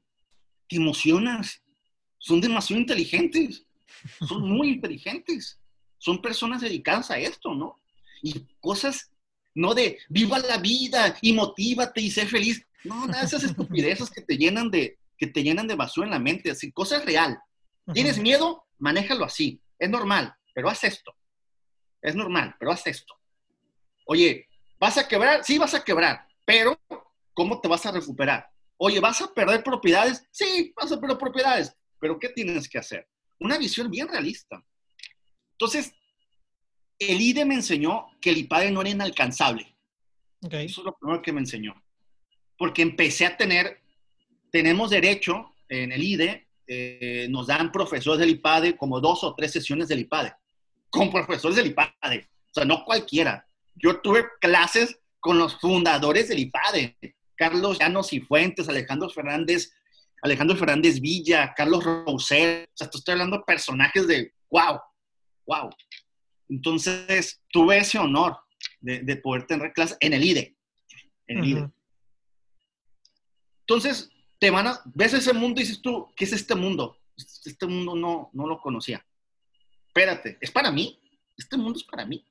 [0.68, 1.62] te emocionas.
[2.18, 3.66] Son demasiado inteligentes
[4.28, 5.60] son muy inteligentes,
[5.98, 7.80] son personas dedicadas a esto, ¿no?
[8.22, 9.12] Y cosas,
[9.54, 12.66] no de viva la vida y motívate y sé feliz.
[12.84, 16.20] No, nada, esas estupideces que te llenan de, que te llenan de basura en la
[16.20, 17.40] mente, así, cosas real.
[17.94, 18.66] ¿Tienes miedo?
[18.80, 19.62] Manéjalo así.
[19.80, 21.16] Es normal, pero haz esto.
[22.02, 23.14] Es normal, pero haz esto.
[24.06, 24.48] Oye,
[24.86, 25.44] ¿vas a quebrar?
[25.44, 26.80] Sí, vas a quebrar, pero
[27.34, 28.48] ¿cómo te vas a recuperar?
[28.78, 30.24] Oye, ¿vas a perder propiedades?
[30.30, 33.08] Sí, vas a perder propiedades, pero ¿qué tienes que hacer?
[33.40, 34.64] una visión bien realista.
[35.52, 35.94] Entonces,
[37.00, 39.76] el IDE me enseñó que el IPADE no era inalcanzable.
[40.42, 41.74] Eso es lo primero que me enseñó.
[42.58, 43.82] Porque empecé a tener,
[44.52, 49.52] tenemos derecho en el IDE, eh, nos dan profesores del IPADE como dos o tres
[49.52, 50.34] sesiones del IPADE,
[50.90, 52.30] con profesores del IPADE.
[52.50, 53.46] O sea, no cualquiera.
[53.76, 56.98] Yo tuve clases con los fundadores del IPADE,
[57.36, 59.72] Carlos Llanos y Fuentes, Alejandro Fernández
[60.26, 64.80] Alejandro Fernández Villa, Carlos Rousseau, o sea, estoy hablando de personajes de wow,
[65.46, 65.70] wow.
[66.50, 68.38] Entonces, tuve ese honor
[68.82, 70.58] de, poder tener clases en el IDE.
[71.28, 71.70] En el IDE.
[73.62, 74.10] Entonces,
[74.40, 76.98] te van a, ves ese mundo y dices tú, ¿qué es este mundo?
[77.18, 79.06] Este mundo no, no lo conocía.
[79.88, 81.00] Espérate, ¿es para mí?
[81.38, 82.26] Este mundo es para mí.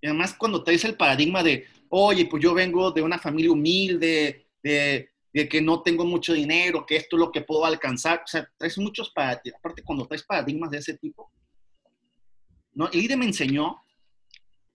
[0.00, 4.46] Y además, cuando dice el paradigma de, oye, pues yo vengo de una familia humilde,
[4.62, 8.22] de de que no tengo mucho dinero, que esto es lo que puedo alcanzar.
[8.24, 11.32] O sea, traes muchos paradigmas, aparte cuando traes paradigmas de ese tipo.
[12.74, 12.88] ¿no?
[12.90, 13.82] El IDE me enseñó,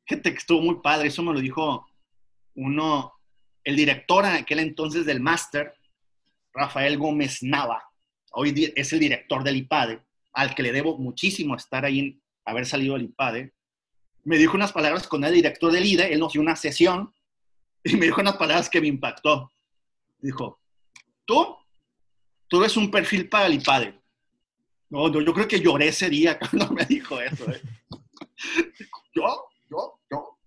[0.06, 1.88] que estuvo muy padre, eso me lo dijo
[2.56, 3.14] uno,
[3.64, 5.74] el director en aquel entonces del máster,
[6.54, 7.84] Rafael Gómez Nava,
[8.32, 10.02] hoy es el director del IPADE,
[10.34, 13.54] al que le debo muchísimo estar ahí, haber salido del IPADE,
[14.26, 17.14] me dijo unas palabras con el director del IDE, él nos dio una sesión,
[17.84, 19.52] y me dijo unas palabras que me impactó.
[20.20, 20.60] Dijo,
[21.26, 21.56] tú,
[22.48, 24.00] tú ves un perfil para el IPADE.
[24.90, 27.50] No, yo creo que lloré ese día cuando me dijo eso.
[27.52, 27.62] ¿eh?
[29.16, 30.40] yo, yo, yo.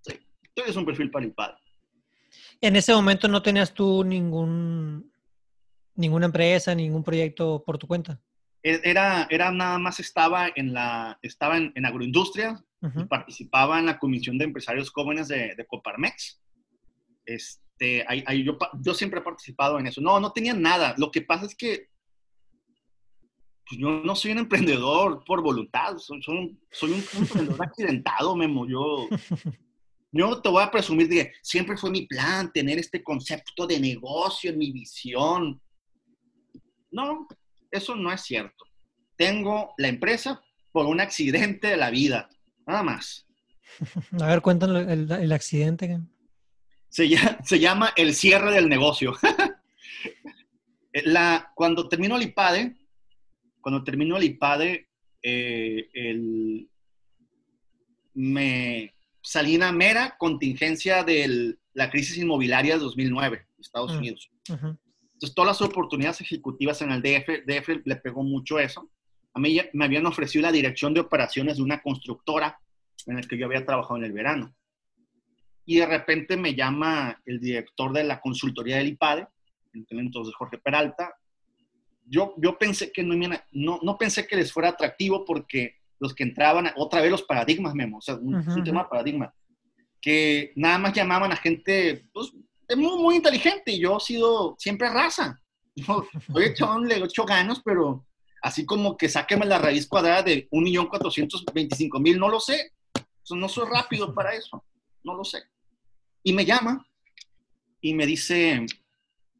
[0.00, 0.18] Sí,
[0.54, 1.54] tú eres un perfil para el IPADE.
[2.60, 5.12] En ese momento no tenías tú ningún,
[5.94, 8.20] ninguna empresa, ningún proyecto por tu cuenta.
[8.62, 13.98] E, era, era nada más estaba en la, estaba en, agroindustria, y participaba en la
[13.98, 16.40] comisión de empresarios jóvenes de, de Coparmex.
[17.24, 20.00] Este, ahí, yo, yo, siempre he participado en eso.
[20.00, 20.94] No, no tenía nada.
[20.96, 21.88] Lo que pasa es que
[23.68, 28.66] pues yo no soy un emprendedor por voluntad, soy, soy, soy un emprendedor accidentado, Memo.
[28.66, 29.08] Yo,
[30.10, 33.78] yo te voy a presumir de que siempre fue mi plan tener este concepto de
[33.78, 35.60] negocio en mi visión.
[36.90, 37.28] No,
[37.70, 38.64] eso no es cierto.
[39.16, 40.40] Tengo la empresa
[40.72, 42.30] por un accidente de la vida,
[42.68, 43.26] nada más.
[44.20, 46.00] A ver, cuéntanos el, accidente.
[46.88, 47.08] Se,
[47.44, 49.14] se, llama el cierre del negocio.
[51.04, 52.76] la, cuando terminó el IPADE,
[53.60, 54.88] cuando terminó el IPADE,
[55.22, 56.68] eh, el,
[58.14, 64.30] me salí en mera contingencia de la crisis inmobiliaria de 2009, Estados mm, Unidos.
[64.48, 68.90] Entonces, todas las oportunidades ejecutivas en el DF, DF le pegó mucho eso.
[69.38, 72.58] A mí me habían ofrecido la dirección de operaciones de una constructora
[73.06, 74.52] en la que yo había trabajado en el verano.
[75.64, 79.28] Y de repente me llama el director de la consultoría del IPADE,
[79.72, 81.14] entonces Jorge Peralta.
[82.04, 83.14] Yo, yo pensé que no,
[83.52, 87.74] no, no pensé que les fuera atractivo porque los que entraban, otra vez los paradigmas,
[87.74, 89.34] Memo, o sea, un, un tema de paradigma,
[90.00, 92.32] que nada más llamaban a gente pues,
[92.66, 95.40] es muy, muy inteligente y yo he sido siempre raza.
[95.76, 96.04] Yo,
[96.80, 98.04] le he hecho ganas, pero
[98.42, 102.72] así como que sáqueme la raíz cuadrada de 1.425.000, no lo sé.
[103.30, 104.64] no soy rápido para eso,
[105.04, 105.42] no lo sé.
[106.22, 106.86] Y me llama
[107.80, 108.66] y me dice,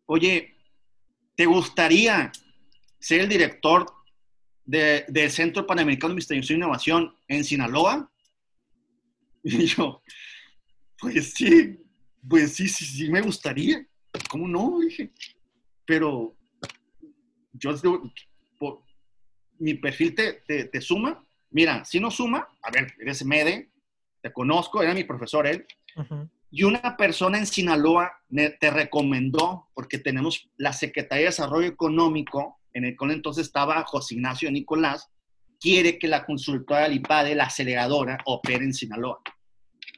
[0.07, 0.57] oye,
[1.35, 2.31] ¿te gustaría
[2.99, 3.87] ser el director
[4.65, 8.11] del Centro Panamericano de Investigación e Innovación en Sinaloa?
[9.45, 10.03] Y yo,
[10.99, 11.79] pues sí,
[12.29, 13.87] pues sí, sí, sí me gustaría.
[14.29, 14.81] ¿Cómo no?
[14.81, 15.13] Dije.
[15.87, 16.37] Pero
[17.53, 17.75] yo,
[19.59, 21.25] mi perfil te, te, suma.
[21.51, 23.71] Mira, si no suma, a ver, eres MEDE,
[24.21, 25.67] te conozco, era mi profesor él.
[26.51, 32.85] Y una persona en Sinaloa te recomendó, porque tenemos la Secretaría de Desarrollo Económico, en
[32.85, 35.11] el cual entonces estaba José Ignacio Nicolás,
[35.61, 39.21] quiere que la consultora del IPADE, la aceleradora, opere en Sinaloa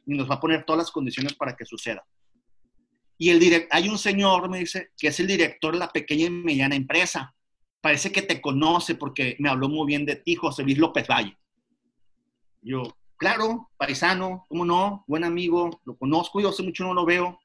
[0.06, 2.04] y nos va a poner todas las condiciones para que suceda.
[3.18, 6.30] Y el hay un señor, me dice, que es el director de la pequeña y
[6.30, 7.34] mediana empresa.
[7.80, 11.38] Parece que te conoce porque me habló muy bien de ti, José Luis López Valle.
[12.62, 12.82] Yo,
[13.16, 15.04] claro, paisano, ¿cómo no?
[15.06, 17.38] Buen amigo, lo conozco, yo hace mucho no lo veo.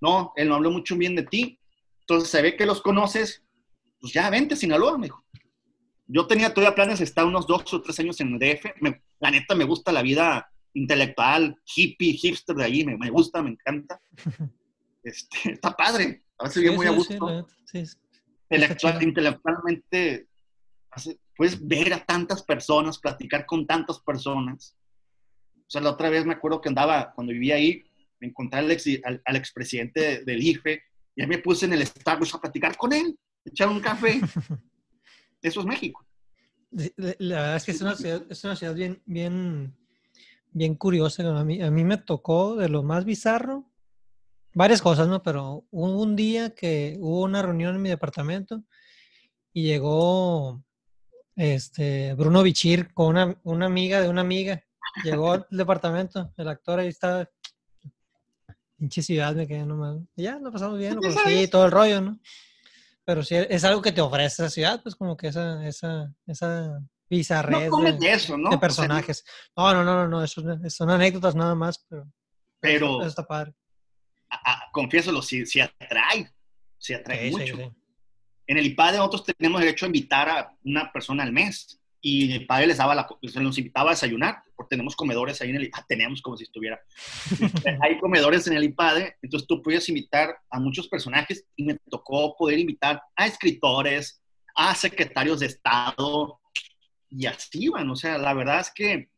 [0.00, 1.58] No, él no habló mucho bien de ti.
[2.00, 3.44] Entonces se ve que los conoces,
[4.00, 5.24] pues ya vente, Sinaloa, me dijo.
[6.06, 8.66] Yo tenía todavía planes de estar unos dos o tres años en el DF.
[9.20, 14.00] la neta me gusta la vida intelectual, hippie, hipster de allí, me, gusta, me encanta.
[15.04, 17.44] Este, está padre, a veces bien muy a gusto.
[18.56, 20.28] Intelectualmente,
[21.36, 24.76] puedes ver a tantas personas, platicar con tantas personas.
[25.56, 27.82] O sea, la otra vez me acuerdo que andaba, cuando vivía ahí,
[28.20, 30.82] me encontré al, ex, al, expresidente del IFE
[31.16, 34.20] y ahí me puse en el Starbucks a platicar con él, echar un café.
[35.42, 36.06] Eso es México.
[36.70, 39.74] La verdad es que es una ciudad, es una ciudad bien, bien
[40.52, 41.38] bien curiosa.
[41.38, 43.70] A mí, a mí me tocó de lo más bizarro,
[44.54, 45.22] varias cosas, ¿no?
[45.22, 48.62] Pero hubo un día que hubo una reunión en mi departamento
[49.52, 50.62] y llegó
[51.36, 54.62] este Bruno Bichir con una, una amiga de una amiga.
[55.04, 57.28] Llegó al departamento, el actor ahí estaba.
[58.76, 59.98] Pinche ciudad me quedé nomás.
[60.16, 62.18] Y ya, lo pasamos bien, lo conocí, todo el rollo, ¿no?
[63.04, 66.80] Pero sí, es algo que te ofrece esa ciudad, pues como que esa, esa, esa
[67.08, 68.50] bizarrés no de, eso, ¿no?
[68.50, 69.24] de personajes.
[69.56, 72.10] no, no, no, no, eso, son anécdotas nada más, pero,
[72.60, 73.54] pero eso está padre.
[74.32, 76.30] A, confiésalo, si, si atrae,
[76.78, 77.74] si atrae mucho.
[78.46, 81.78] En el IPADE nosotros tenemos derecho a invitar a una persona al mes.
[82.04, 83.06] y mi padre les daba la,
[83.40, 86.80] nos invitaba a desayunar, porque tenemos comedores ahí en el, ah, tenemos como si estuviera,
[87.80, 92.34] hay comedores en el IPADE, entonces tú puedes invitar a muchos personajes y me tocó
[92.36, 94.20] poder invitar a escritores,
[94.56, 96.40] a secretarios de Estado,
[97.08, 99.08] y así van, o sea, la verdad es que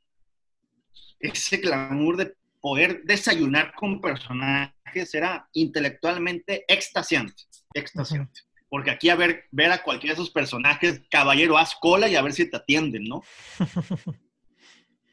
[1.21, 7.43] ese glamour de poder desayunar con personajes era intelectualmente extasiante,
[7.75, 8.41] extasiante.
[8.71, 12.23] Porque aquí a ver, ver a cualquiera de esos personajes, caballero, haz cola y a
[12.23, 13.23] ver si te atienden, ¿no?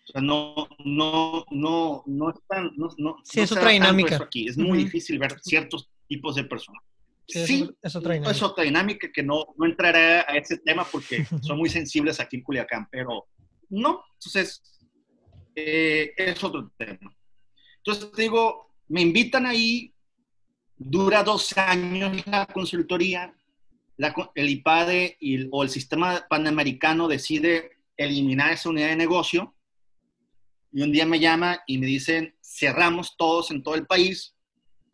[0.04, 4.18] O sea, no, no, no, no es tan, no, no, sí, es otra dinámica.
[4.18, 4.48] Aquí.
[4.48, 6.82] Es muy difícil ver ciertos tipos de personas.
[7.28, 8.32] Sí, es, otra dinámica.
[8.36, 12.38] es otra dinámica que no, no entraré a ese tema porque son muy sensibles aquí
[12.38, 13.28] en Culiacán, pero
[13.70, 14.62] no, entonces
[15.56, 17.16] eh, es otro tema.
[17.84, 19.94] Entonces te digo, me invitan ahí,
[20.78, 23.34] dura dos años la consultoría,
[24.36, 25.18] el IPADE
[25.52, 29.54] o el sistema panamericano decide eliminar esa unidad de negocio
[30.72, 34.36] y un día me llama y me dicen, cerramos todos en todo el país,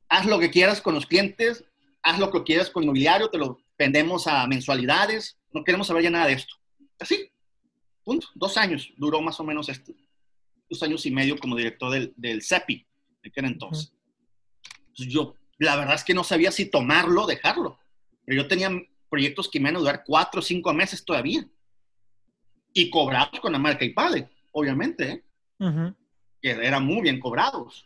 [0.09, 1.63] haz lo que quieras con los clientes,
[2.01, 6.03] haz lo que quieras con el mobiliario, te lo vendemos a mensualidades, no queremos saber
[6.03, 6.55] ya nada de esto.
[6.99, 7.29] Así,
[8.03, 8.27] punto.
[8.33, 9.93] Dos años duró más o menos esto.
[10.69, 12.85] Dos años y medio como director del, del CEPI,
[13.21, 13.93] que era entonces.
[14.95, 17.79] Yo, la verdad es que no sabía si tomarlo o dejarlo.
[18.25, 18.69] Pero yo tenía
[19.09, 21.47] proyectos que me van a durar cuatro o cinco meses todavía.
[22.73, 25.11] Y cobrados con la marca IPADE, obviamente,
[25.59, 25.93] ¿eh?
[26.41, 27.85] que eran muy bien cobrados.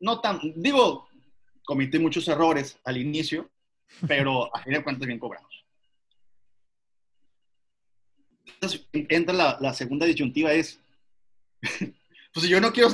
[0.00, 1.08] No tan, digo,
[1.64, 3.50] cometí muchos errores al inicio,
[4.06, 5.64] pero a fin de cuentas bien cobrados.
[8.46, 10.80] Entonces, entra la, la segunda disyuntiva es,
[12.32, 12.90] pues yo no quiero,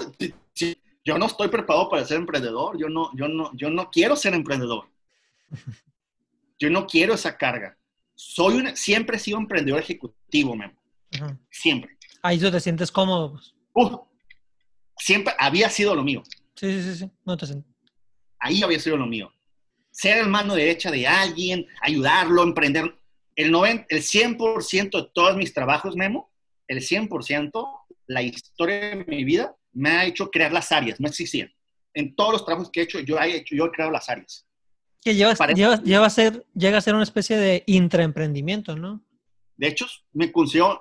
[1.05, 4.35] yo no estoy preparado para ser emprendedor, yo no, yo no, yo no quiero ser
[4.35, 4.89] emprendedor.
[6.59, 7.77] Yo no quiero esa carga.
[8.15, 10.79] Soy un, siempre he sido emprendedor ejecutivo, Memo.
[11.51, 11.97] Siempre.
[12.23, 13.41] Ahí tú te sientes cómodo.
[13.73, 13.91] Pues.
[14.99, 16.23] siempre había sido lo mío.
[16.55, 17.47] Sí, sí, sí, No te
[18.39, 19.33] Ahí había sido lo mío.
[19.91, 22.95] Ser el mano derecha de alguien, ayudarlo, emprender.
[23.35, 26.31] El, 90, el 100% de todos mis trabajos, Memo,
[26.69, 27.80] el 100%,
[28.11, 31.49] la historia de mi vida me ha hecho crear las áreas, no existían.
[31.95, 34.45] En todos los trabajos que he hecho, yo he, hecho, yo he creado las áreas.
[35.01, 35.33] Que lleva,
[35.85, 39.05] lleva, a ser, llega a ser una especie de intraemprendimiento, ¿no?
[39.57, 40.33] De hecho, me,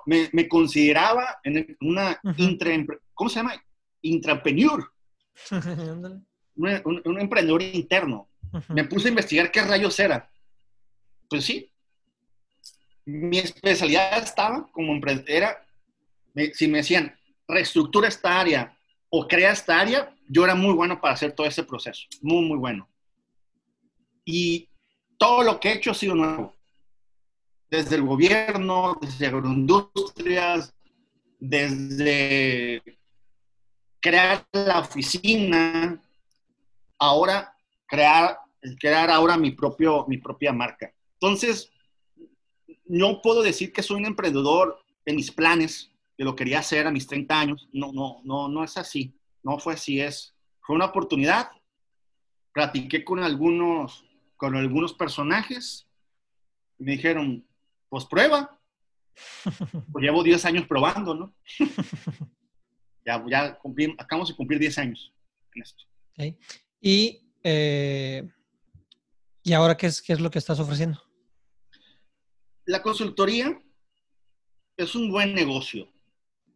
[0.06, 2.20] me, me consideraba en una
[3.14, 3.64] ¿cómo se llama?
[4.02, 4.92] Intrapreneur.
[6.56, 8.28] un, un, emprendedor interno.
[8.70, 10.28] Me puse a investigar qué rayos era.
[11.28, 11.70] Pues sí.
[13.04, 15.58] Mi especialidad estaba como emprendedor.
[16.54, 17.19] Si me decían,
[17.50, 18.76] reestructura esta área
[19.08, 22.06] o crea esta área, yo era muy bueno para hacer todo ese proceso.
[22.22, 22.88] Muy, muy bueno.
[24.24, 24.68] Y
[25.18, 26.54] todo lo que he hecho ha sido nuevo.
[27.68, 30.74] Desde el gobierno, desde agroindustrias,
[31.38, 32.82] desde
[34.00, 36.00] crear la oficina,
[36.98, 37.54] ahora
[37.86, 38.38] crear,
[38.78, 40.92] crear ahora mi, propio, mi propia marca.
[41.14, 41.70] Entonces,
[42.86, 45.89] no puedo decir que soy un emprendedor en mis planes,
[46.20, 47.66] que lo quería hacer a mis 30 años.
[47.72, 49.18] No, no, no, no es así.
[49.42, 50.34] No fue así, es.
[50.60, 51.48] Fue una oportunidad.
[52.52, 54.04] Platiqué con algunos
[54.36, 55.88] con algunos personajes.
[56.76, 57.48] Me dijeron,
[57.88, 58.60] pues prueba.
[59.92, 61.34] Pues llevo 10 años probando, ¿no?
[63.06, 63.58] ya, ya
[63.96, 65.14] acabamos de cumplir 10 años
[65.54, 65.84] en esto.
[66.82, 68.30] Y, eh,
[69.42, 71.02] ¿Y ahora qué es, qué es lo que estás ofreciendo?
[72.66, 73.58] La consultoría
[74.76, 75.90] es un buen negocio.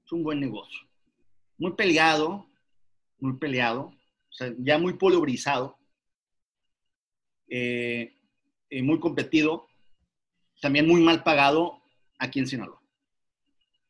[0.04, 0.80] Es un buen negocio.
[1.58, 2.46] Muy peleado,
[3.18, 5.78] muy peleado, o sea, ya muy polarizado
[7.48, 8.16] eh,
[8.70, 9.68] eh, muy competido,
[10.60, 11.82] también muy mal pagado
[12.18, 12.80] aquí en Sinaloa.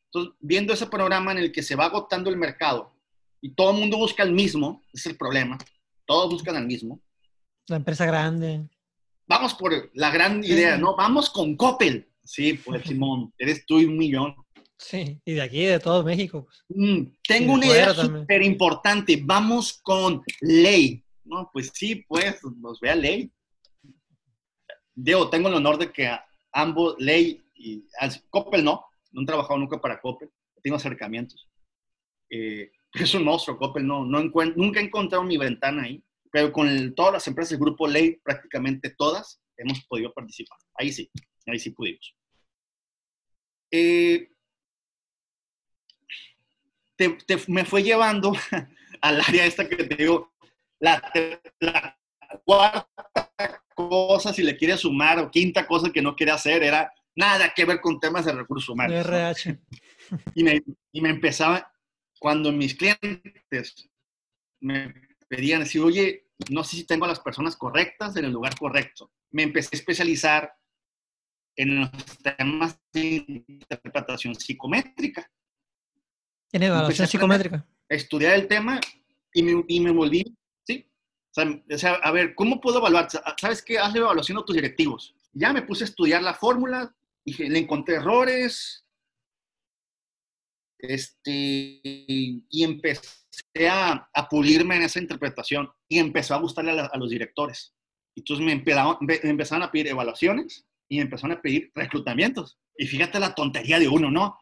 [0.07, 2.93] Entonces, viendo ese programa en el que se va agotando el mercado
[3.41, 5.57] y todo el mundo busca el mismo, es el problema,
[6.05, 7.01] todos buscan el mismo.
[7.67, 8.67] La empresa grande.
[9.27, 10.95] Vamos por la gran idea, ¿no?
[10.95, 12.07] Vamos con Coppel.
[12.23, 14.35] Sí, pues Simón, eres tú y un millón.
[14.77, 16.45] Sí, y de aquí, de todo México.
[16.45, 16.63] Pues.
[16.69, 19.21] Mm, tengo una idea súper importante.
[19.23, 21.03] Vamos con ley.
[21.23, 23.31] No, pues sí, pues, nos vea ley.
[24.93, 26.09] Diego, tengo el honor de que
[26.53, 27.85] ambos, Ley y
[28.29, 30.31] Coppel no, no han trabajado nunca para Coppel,
[30.63, 31.49] tengo acercamientos.
[32.29, 36.95] Eh, es un monstruo, Coppel no, no nunca he encontrado mi ventana ahí, pero con
[36.95, 40.57] todas las empresas del grupo Ley, prácticamente todas, hemos podido participar.
[40.75, 41.09] Ahí sí,
[41.45, 42.15] ahí sí pudimos.
[43.71, 44.29] Eh,
[47.47, 48.33] me fue llevando
[49.01, 50.33] al área esta que te digo,
[50.79, 51.01] la,
[51.59, 51.99] la
[52.43, 57.53] cuarta cosa, si le quiere sumar, o quinta cosa que no quiere hacer, era nada
[57.53, 59.05] que ver con temas de recursos humanos.
[59.05, 59.59] RH.
[60.33, 61.71] Y, me, y me empezaba,
[62.19, 63.89] cuando mis clientes
[64.61, 64.93] me
[65.27, 69.11] pedían decir, oye, no sé si tengo a las personas correctas en el lugar correcto.
[69.31, 70.53] Me empecé a especializar
[71.55, 71.91] en los
[72.37, 75.29] temas de interpretación psicométrica.
[76.51, 77.65] En evaluación psicométrica.
[77.89, 78.79] Estudiar el tema
[79.33, 80.23] y me, y me volví,
[80.65, 80.89] ¿sí?
[81.37, 83.07] O sea, a ver, ¿cómo puedo evaluar?
[83.39, 83.77] ¿Sabes qué?
[83.77, 85.15] Hazle evaluación a tus directivos.
[85.33, 88.85] Ya me puse a estudiar la fórmula, dije, le encontré errores,
[90.79, 96.85] este, y empecé a, a, pulirme en esa interpretación y empezó a gustarle a, la,
[96.85, 97.73] a los directores.
[98.15, 102.57] Entonces me empezaron, me empezaron a pedir evaluaciones y me empezaron a pedir reclutamientos.
[102.77, 104.37] Y fíjate la tontería de uno, ¿no?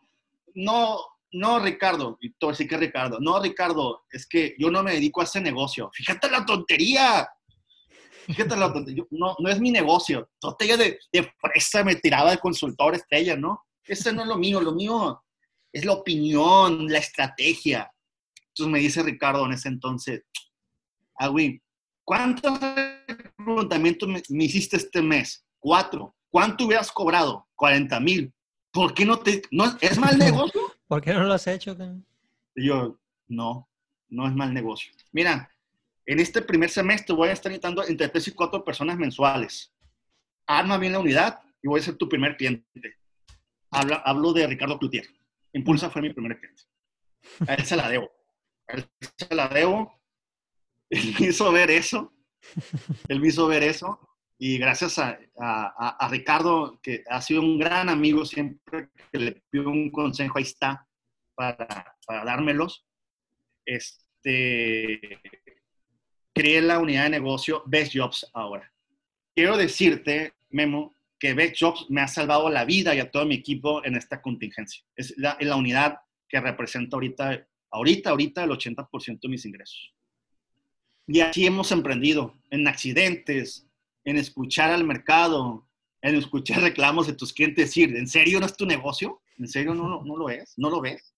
[0.54, 0.99] No,
[1.34, 5.22] no, Ricardo, y todo así que Ricardo, no, Ricardo, es que yo no me dedico
[5.22, 5.90] a ese negocio.
[5.94, 7.28] Fíjate la tontería.
[8.26, 9.04] Fíjate la tontería.
[9.10, 10.30] No, no es mi negocio.
[10.40, 13.64] Tontería de, de fresa me tiraba de consultor estrella, ¿no?
[13.86, 15.24] Ese no es lo mío, lo mío
[15.74, 17.92] es la opinión, la estrategia.
[18.50, 20.24] Entonces me dice Ricardo en ese entonces,
[21.32, 21.62] güey,
[22.04, 22.60] ¿cuántos
[23.08, 25.44] reclutamientos me, me hiciste este mes?
[25.60, 26.16] Cuatro.
[26.30, 27.48] ¿Cuánto hubieras cobrado?
[27.56, 28.34] 40 mil.
[28.72, 29.42] ¿Por qué no te...
[29.52, 30.62] No, ¿Es mal negocio?
[30.94, 31.76] ¿Por qué no lo has hecho?
[32.54, 33.68] Y yo, no,
[34.10, 34.94] no es mal negocio.
[35.12, 35.50] Mira,
[36.06, 39.74] en este primer semestre voy a estar necesitando entre tres y cuatro personas mensuales.
[40.46, 42.64] Arma bien la unidad y voy a ser tu primer cliente.
[43.72, 45.08] Hablo, hablo de Ricardo Cloutier.
[45.54, 46.62] Impulsa fue mi primer cliente.
[47.48, 48.12] A él se la debo.
[48.68, 48.88] A él
[49.18, 50.00] se la debo.
[50.91, 52.14] Él me hizo ver eso.
[53.08, 54.00] Él me hizo ver eso
[54.38, 59.44] y gracias a, a, a, Ricardo, que ha sido un gran amigo, siempre que le
[59.50, 60.88] pido un consejo, ahí está,
[61.36, 62.86] para, para dármelos.
[63.66, 65.20] Este,
[66.34, 68.72] creé la unidad de negocio Best Jobs ahora.
[69.36, 73.36] Quiero decirte, Memo, que Best Jobs me ha salvado la vida y a todo mi
[73.36, 74.84] equipo en esta contingencia.
[74.96, 79.94] Es la, la unidad que representa ahorita, ahorita, ahorita el 80% de mis ingresos.
[81.08, 83.68] Y aquí hemos emprendido en accidentes,
[84.06, 85.68] en escuchar al mercado,
[86.01, 89.22] en escuchar reclamos de tus clientes decir, ¿en serio no es tu negocio?
[89.38, 90.54] ¿En serio no, no lo es?
[90.58, 91.14] ¿No lo ves?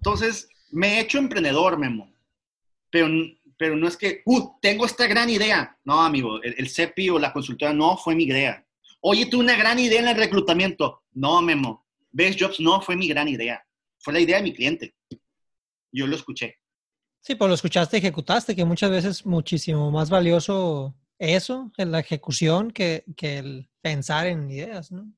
[0.00, 2.12] Entonces, me he hecho emprendedor, Memo.
[2.90, 3.08] Pero,
[3.56, 5.76] pero no es que, uh, tengo esta gran idea.
[5.84, 8.64] No, amigo, el, el CEPI o la consultora no fue mi idea.
[9.00, 11.02] Oye, tú una gran idea en el reclutamiento.
[11.12, 11.86] No, Memo.
[12.10, 13.64] Best Jobs no fue mi gran idea.
[13.98, 14.94] Fue la idea de mi cliente.
[15.92, 16.58] Yo lo escuché.
[17.20, 22.00] Sí, pues lo escuchaste, ejecutaste, que muchas veces es muchísimo más valioso eso, en la
[22.00, 25.12] ejecución, que, que el pensar en ideas, ¿no?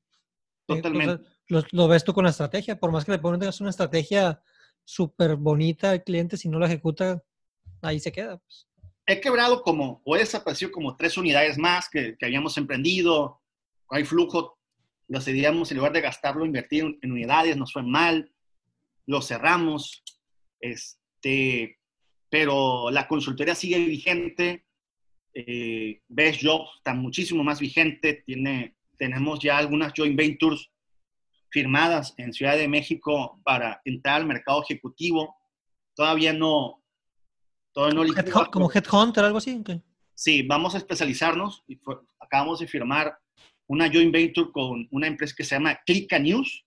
[0.65, 1.23] Totalmente.
[1.47, 4.41] Lo, lo, ves tú con la estrategia, por más que le pongas una estrategia
[4.83, 7.21] súper bonita al cliente, si no la ejecuta,
[7.81, 8.37] ahí se queda.
[8.37, 8.67] Pues.
[9.05, 13.41] He quebrado como, o he desaparecido como tres unidades más que, que habíamos emprendido,
[13.89, 14.57] hay flujo,
[15.07, 18.31] lo cedíamos en lugar de gastarlo, invertir en, en unidades, nos fue mal,
[19.05, 20.03] lo cerramos,
[20.61, 21.80] este,
[22.31, 24.65] pero la consultoría sigue vigente.
[25.33, 28.23] Eh, Best Job está muchísimo más vigente.
[28.25, 30.71] Tiene, tenemos ya algunas joint ventures
[31.49, 35.35] firmadas en Ciudad de México para entrar al mercado ejecutivo.
[35.93, 36.81] Todavía no.
[37.73, 39.57] Todavía no Head, ¿Como Headhunter, algo así?
[39.59, 39.81] Okay.
[40.15, 41.65] Sí, vamos a especializarnos.
[41.67, 43.13] Y fue, acabamos de firmar
[43.67, 46.65] una joint venture con una empresa que se llama Clica News.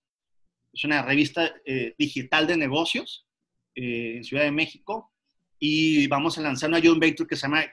[0.74, 3.26] Es una revista eh, digital de negocios
[3.74, 5.13] eh, en Ciudad de México
[5.58, 7.64] y vamos a lanzar una joint venture que se llama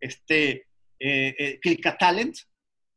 [0.00, 0.66] este,
[0.98, 2.36] eh, eh, Clica Talent,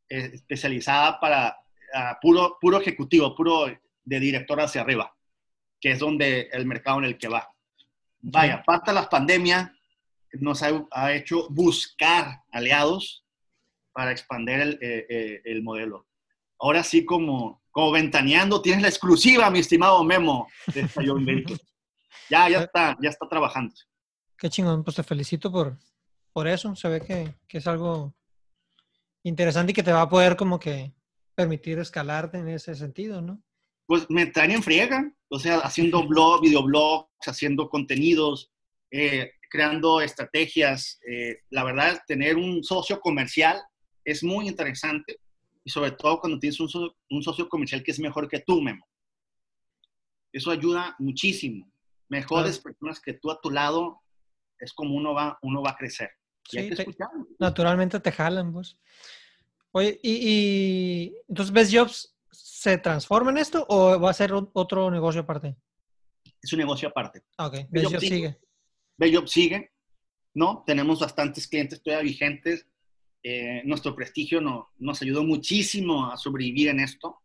[0.08, 1.56] eh, especializada para
[1.94, 3.66] uh, puro, puro ejecutivo, puro
[4.04, 5.14] de director hacia arriba,
[5.80, 7.48] que es donde el mercado en el que va.
[8.20, 9.74] Vaya, aparte de la pandemia,
[10.32, 13.24] nos ha, ha, hecho buscar aliados
[13.92, 16.06] para expandir el, eh, el, modelo.
[16.58, 21.60] Ahora sí, como, como ventaneando, tienes la exclusiva, mi estimado Memo, de esta venture.
[22.30, 23.74] Ya, ya está, ya está trabajando.
[24.42, 25.78] Qué chingón, pues te felicito por,
[26.32, 26.74] por eso.
[26.74, 28.12] Se ve que, que, es algo
[29.22, 30.92] interesante y que te va a poder como que
[31.36, 33.40] permitir escalarte en ese sentido, ¿no?
[33.86, 38.50] Pues me traen en friega, o sea, haciendo blog, videoblogs, haciendo contenidos,
[38.90, 40.98] eh, creando estrategias.
[41.08, 43.62] Eh, la verdad, tener un socio comercial
[44.04, 45.20] es muy interesante
[45.62, 48.60] y sobre todo cuando tienes un, so un socio comercial que es mejor que tú,
[48.60, 48.84] Memo.
[50.32, 51.70] Eso ayuda muchísimo.
[52.08, 52.62] Mejores claro.
[52.64, 54.02] personas que tú a tu lado
[54.62, 56.10] es como uno va, uno va a crecer.
[56.48, 56.96] Sí, hay que te,
[57.38, 58.78] naturalmente te jalan, pues.
[59.72, 64.90] Oye, y, y, entonces Best Jobs se transforma en esto o va a ser otro
[64.90, 65.56] negocio aparte?
[66.40, 67.22] Es un negocio aparte.
[67.36, 68.38] Ah, ok, Best Jobs sigue.
[68.96, 69.72] Best Jobs sigue,
[70.34, 70.62] ¿no?
[70.66, 72.66] Tenemos bastantes clientes todavía vigentes.
[73.22, 77.20] Eh, nuestro prestigio no, nos ayudó muchísimo a sobrevivir en esto.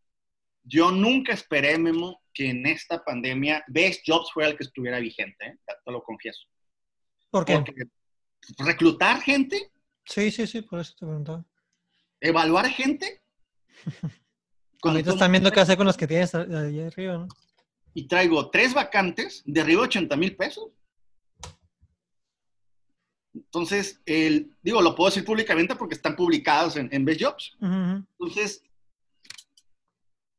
[0.63, 5.45] Yo nunca esperé, Memo, que en esta pandemia Best Jobs fuera el que estuviera vigente,
[5.45, 5.57] ¿eh?
[5.65, 6.47] te lo confieso.
[7.38, 7.55] ¿Por qué?
[7.55, 9.71] Porque reclutar gente.
[10.05, 11.45] Sí, sí, sí, por eso te preguntaba.
[12.19, 13.21] Evaluar gente.
[14.83, 17.27] Ahorita están viendo qué hacer con los que tienes allá arriba, ¿no?
[17.93, 20.69] Y traigo tres vacantes de arriba de 80 mil pesos.
[23.33, 27.57] Entonces, el, digo, lo puedo decir públicamente porque están publicados en, en Best Jobs.
[27.61, 28.63] Entonces,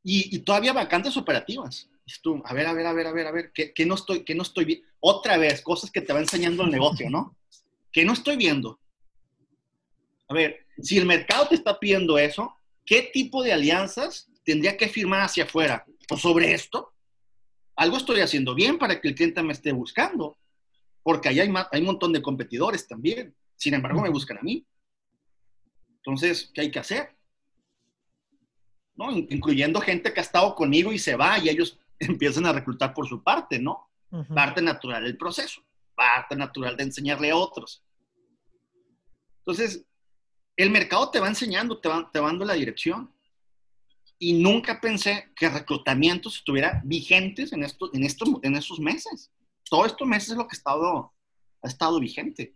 [0.03, 1.88] y, todavía vacantes operativas.
[2.21, 4.35] Tú, a ver, a ver, a ver, a ver, a ver, ¿qué, no estoy, qué
[4.35, 4.87] no estoy viendo?
[4.99, 7.35] Otra vez, cosas que te va enseñando el negocio, ¿no?
[7.91, 8.79] ¿Qué no estoy viendo?
[10.27, 12.55] A ver, si el mercado te está pidiendo eso,
[12.85, 15.85] ¿qué tipo de alianzas tendría que firmar hacia afuera?
[16.09, 16.93] ¿O sobre esto?
[17.75, 20.37] Algo estoy haciendo bien para que el cliente me esté buscando
[21.03, 23.35] porque ahí hay, hay un montón de competidores también.
[23.55, 24.65] Sin embargo, me buscan a mí.
[25.97, 27.15] Entonces, ¿qué hay que hacer?
[28.95, 29.11] ¿No?
[29.11, 33.07] Incluyendo gente que ha estado conmigo y se va y ellos empiezan a reclutar por
[33.07, 33.89] su parte, ¿no?
[34.33, 35.61] Parte natural del proceso,
[35.93, 37.83] parte natural de enseñarle a otros.
[39.39, 39.85] Entonces,
[40.55, 43.13] el mercado te va enseñando, te va, te va dando la dirección.
[44.17, 49.31] Y nunca pensé que reclutamientos estuvieran vigentes en, esto, en, esto, en estos meses
[49.69, 51.13] todos estos meses es lo que ha estado,
[51.61, 52.53] ha estado vigente.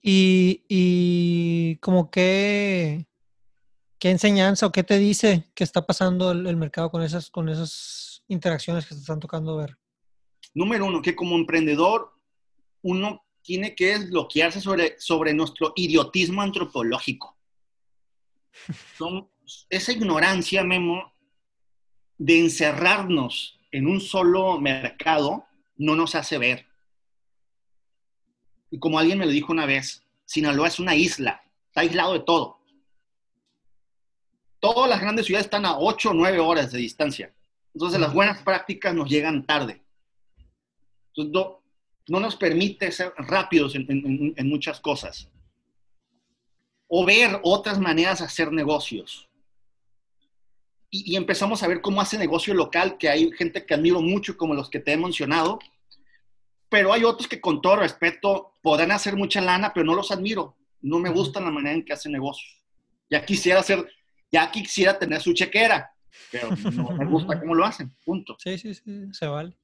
[0.00, 3.06] Y, y como qué,
[3.98, 8.13] qué enseñanza o qué te dice que está pasando el, mercado con esas, con esas
[8.28, 9.76] interacciones que te están tocando ver?
[10.54, 12.12] Número uno, que como emprendedor
[12.82, 17.36] uno tiene que desbloquearse sobre, sobre nuestro idiotismo antropológico.
[18.96, 19.28] Son,
[19.68, 21.12] esa ignorancia, Memo,
[22.16, 25.44] de encerrarnos en un solo mercado
[25.76, 26.66] no nos hace ver.
[28.70, 32.20] Y como alguien me lo dijo una vez, Sinaloa es una isla, está aislado de
[32.20, 32.58] todo.
[34.60, 37.34] Todas las grandes ciudades están a 8 o 9 horas de distancia.
[37.74, 39.82] Entonces las buenas prácticas nos llegan tarde.
[41.16, 41.60] Entonces
[42.08, 45.28] no, nos permite ser rápidos en, muchas cosas.
[46.86, 49.28] O ver otras maneras de hacer negocios.
[50.90, 54.54] Y, empezamos a ver cómo hace negocio local, que hay gente que admiro mucho, como
[54.54, 55.58] los que te he mencionado,
[56.68, 60.56] pero hay otros que con todo respeto podrán hacer mucha lana, pero no los admiro.
[60.80, 62.62] No me gusta la manera en que hacen negocios.
[63.10, 63.90] Ya quisiera hacer,
[64.30, 65.93] ya quisiera tener su chequera,
[66.30, 68.36] pero no me gusta cómo lo hacen, punto.
[68.38, 69.56] Sí, sí, sí, se vale.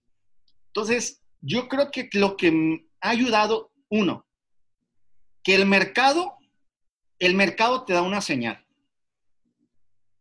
[0.66, 4.26] Entonces, yo creo que lo que ha ayudado, uno,
[5.42, 6.36] que el mercado,
[7.18, 8.64] el mercado te da una señal.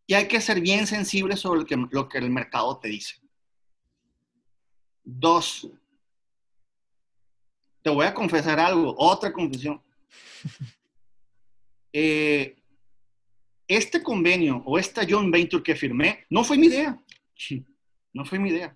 [0.07, 3.15] Y hay que ser bien sensible sobre lo que, lo que el mercado te dice.
[5.03, 5.69] Dos,
[7.81, 9.81] te voy a confesar algo, otra confesión.
[11.91, 12.58] Eh,
[13.69, 17.01] este convenio o esta joint venture que firmé no fue mi idea.
[18.11, 18.75] No fue mi idea.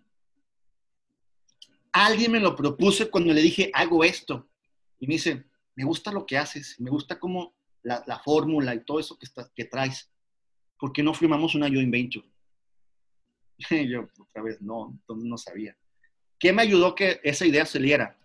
[1.91, 4.47] Alguien me lo propuso cuando le dije, hago esto.
[4.99, 8.85] Y me dice, me gusta lo que haces, me gusta como la, la fórmula y
[8.85, 10.13] todo eso que, está, que traes.
[10.83, 12.27] ¿por qué no firmamos una joint venture?
[13.57, 15.77] Y yo, otra vez, no, no sabía.
[16.37, 18.19] ¿Qué me ayudó que esa idea saliera?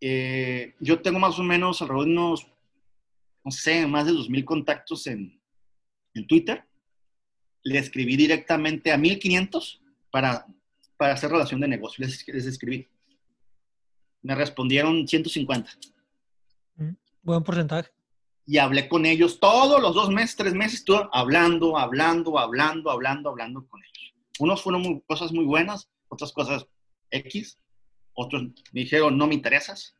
[0.00, 2.46] Eh, yo tengo más o menos alrededor de unos,
[3.46, 5.40] no sé, más de 2.000 contactos en,
[6.14, 6.64] en Twitter.
[7.62, 9.80] Le escribí directamente a 1.500
[10.10, 10.44] para,
[10.96, 12.04] para hacer relación de negocio.
[12.04, 12.88] Les, les escribí.
[14.22, 15.70] Me respondieron 150.
[16.74, 16.90] Mm,
[17.22, 17.90] buen porcentaje
[18.46, 23.30] y hablé con ellos todos los dos meses, tres meses, estuve hablando, hablando, hablando, hablando,
[23.30, 24.14] hablando con ellos.
[24.38, 26.64] Unos fueron cosas muy buenas, otras cosas
[27.10, 27.58] X,
[28.14, 28.42] otros
[28.72, 29.95] me dijeron, no me interesas.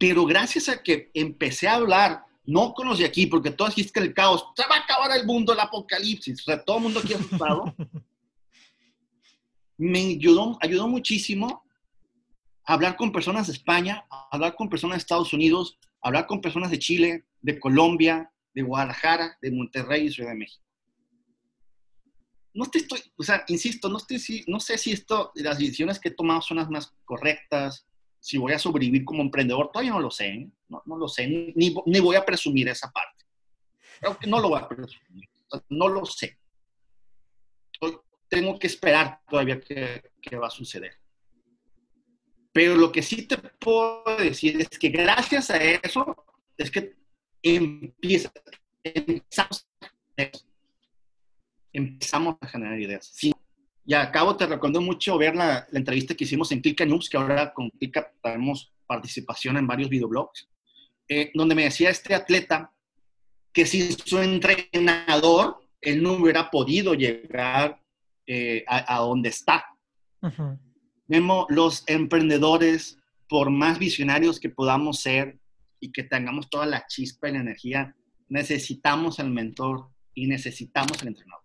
[0.00, 4.00] Pero gracias a que empecé a hablar, no con los de aquí, porque todos dijiste
[4.00, 6.84] que el caos, se va a acabar el mundo, el apocalipsis, o sea, todo el
[6.84, 7.74] mundo aquí asustado,
[9.76, 11.62] me ayudó, ayudó muchísimo
[12.64, 16.40] a hablar con personas de España, a hablar con personas de Estados Unidos, hablar con
[16.40, 20.64] personas de Chile, de Colombia, de Guadalajara, de Monterrey y Ciudad de México.
[22.54, 26.08] No te estoy, o sea, insisto, no, estoy, no sé si esto, las decisiones que
[26.08, 27.86] he tomado son las más correctas,
[28.20, 30.50] si voy a sobrevivir como emprendedor, todavía no lo sé, ¿eh?
[30.68, 33.24] no, no, lo sé, ni, ni, voy a presumir esa parte.
[33.98, 35.28] Creo que no lo voy a presumir,
[35.70, 36.38] no lo sé.
[38.28, 41.00] Tengo que esperar todavía qué va a suceder.
[42.52, 46.24] Pero lo que sí te puedo decir es que gracias a eso
[46.56, 46.96] es que
[47.42, 48.32] empieza,
[48.82, 49.68] empezamos,
[51.72, 53.12] empezamos a generar ideas.
[53.90, 57.16] Y acabo te recomiendo mucho ver la, la, entrevista que hicimos en Click News, que
[57.16, 60.48] ahora con Click tenemos participación en varios videoblogs,
[61.08, 62.70] eh, donde me decía este atleta
[63.52, 67.80] que sin su entrenador, él no hubiera podido llegar
[68.28, 69.64] eh, a, donde está.
[71.08, 72.96] Vemos los emprendedores,
[73.28, 75.40] por más visionarios que podamos ser
[75.80, 77.96] y que tengamos toda la chispa y la energía,
[78.28, 81.39] necesitamos al mentor y necesitamos al entrenador.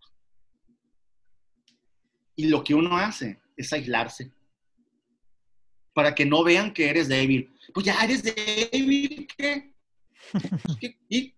[2.36, 4.32] Y lo que uno hace es aislarse
[5.96, 7.50] para que no vean que eres débil.
[7.74, 9.74] Pues ya eres débil, ¿qué?
[10.80, 11.00] ¿Qué?
[11.08, 11.34] ¿Y?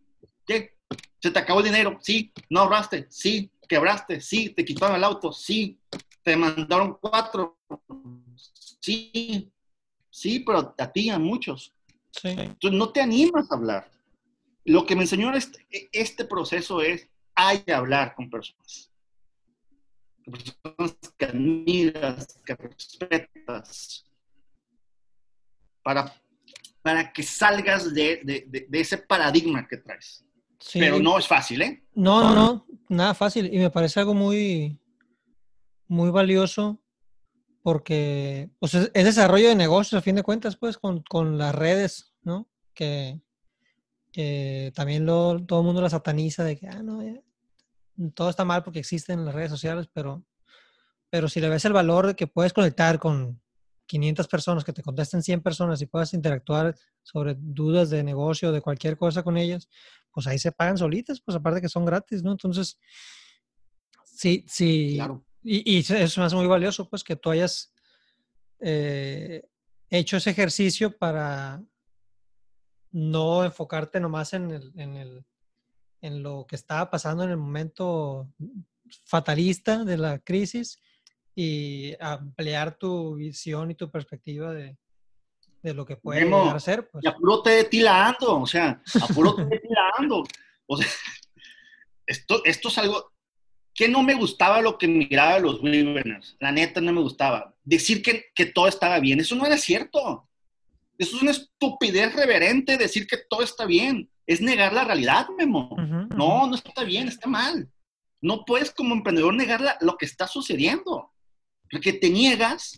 [0.45, 0.75] ¿Qué?
[1.21, 1.99] ¿Se te acabó el dinero?
[2.01, 2.33] Sí.
[2.49, 3.05] ¿No ahorraste?
[3.09, 3.51] Sí.
[3.69, 4.19] ¿Quebraste?
[4.19, 4.49] Sí.
[4.49, 5.31] ¿Te quitaron el auto?
[5.31, 5.79] Sí.
[6.23, 7.59] ¿Te mandaron cuatro?
[8.79, 9.51] Sí.
[10.09, 11.75] Sí, pero a ti, a muchos.
[12.09, 12.29] Sí.
[12.29, 13.91] Entonces no te animas a hablar.
[14.65, 18.91] Lo que me enseñó este, este proceso es, hay que hablar con personas.
[20.29, 24.05] Personas que admiras, que respetas,
[25.83, 26.13] para,
[26.81, 30.25] para que salgas de, ese paradigma que traes.
[30.73, 31.83] Pero no es fácil, ¿eh?
[31.93, 33.53] No, no, no, nada fácil.
[33.53, 34.77] Y me parece algo muy,
[35.87, 36.81] muy valioso
[37.63, 42.49] porque pues, es, desarrollo de negocios, a fin de cuentas, pues, con, las redes, ¿no?
[42.73, 43.21] Que,
[44.73, 47.01] también lo, todo el mundo la sataniza de que, ah, no,
[48.13, 50.23] todo está mal porque existen las redes sociales, pero,
[51.09, 53.41] pero si le ves el valor de que puedes conectar con,
[53.87, 58.61] 500 personas, que te contesten 100 personas y puedas interactuar sobre dudas de negocio, de
[58.61, 59.67] cualquier cosa con ellas,
[60.11, 62.31] pues ahí se pagan solitas, pues aparte que son gratis, ¿no?
[62.31, 62.77] Entonces,
[64.03, 64.93] sí, sí.
[64.95, 65.25] Claro.
[65.41, 67.73] Y, y eso me hace muy valioso, pues que tú hayas
[68.59, 69.47] eh,
[69.89, 71.63] hecho ese ejercicio para
[72.91, 75.25] no enfocarte nomás en, el, en, el,
[76.01, 78.29] en lo que estaba pasando en el momento
[79.05, 80.79] fatalista de la crisis,
[81.39, 84.75] y ampliar tu visión y tu perspectiva de,
[85.61, 86.89] de lo que puede llegar a ser.
[86.89, 87.05] Pues.
[87.05, 90.23] Y apúrate tilando, o sea, apúrate tilando.
[90.65, 90.87] O sea,
[92.07, 93.13] esto, esto es algo
[93.71, 96.35] que no me gustaba lo que miraba de los Webinars.
[96.39, 97.53] La neta no me gustaba.
[97.63, 100.27] Decir que, que todo estaba bien, eso no era cierto.
[100.97, 104.09] Eso es una estupidez reverente decir que todo está bien.
[104.27, 105.75] Es negar la realidad, Memo.
[106.15, 107.71] No, no está bien, está mal.
[108.21, 111.11] No puedes como emprendedor negar lo que está sucediendo.
[111.71, 112.75] Porque te niegas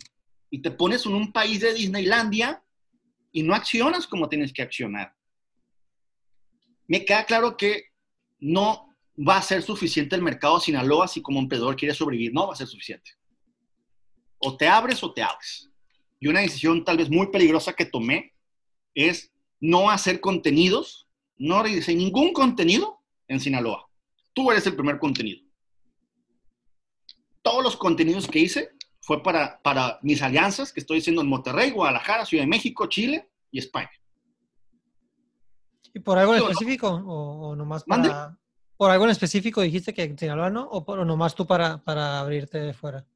[0.48, 2.62] y te pones en un país de Disneylandia
[3.32, 5.14] y no accionas como tienes que accionar.
[6.86, 7.90] Me queda claro que
[8.38, 12.32] no va a ser suficiente el mercado de Sinaloa si como emprendedor quieres sobrevivir.
[12.32, 13.12] No va a ser suficiente.
[14.38, 15.70] O te abres o te abres.
[16.18, 18.34] Y una decisión tal vez muy peligrosa que tomé
[18.94, 21.08] es no hacer contenidos,
[21.40, 23.88] no realizar ningún contenido en Sinaloa.
[24.34, 25.40] Tú eres el primer contenido.
[27.40, 28.70] Todos los contenidos que hice
[29.00, 33.26] fue para, para mis alianzas que estoy haciendo en Monterrey, Guadalajara, Ciudad de México, Chile
[33.50, 33.90] y España.
[35.94, 36.88] ¿Y por algo en específico?
[36.88, 38.38] ¿O, nomás para,
[38.76, 40.64] ¿Por algo en específico dijiste que en Sinaloa no?
[40.64, 43.06] ¿O, por, nomás tú para, para abrirte de fuera?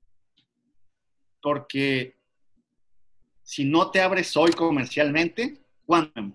[1.42, 2.16] Porque
[3.42, 6.34] si no te abres hoy comercialmente, ¿cuándo?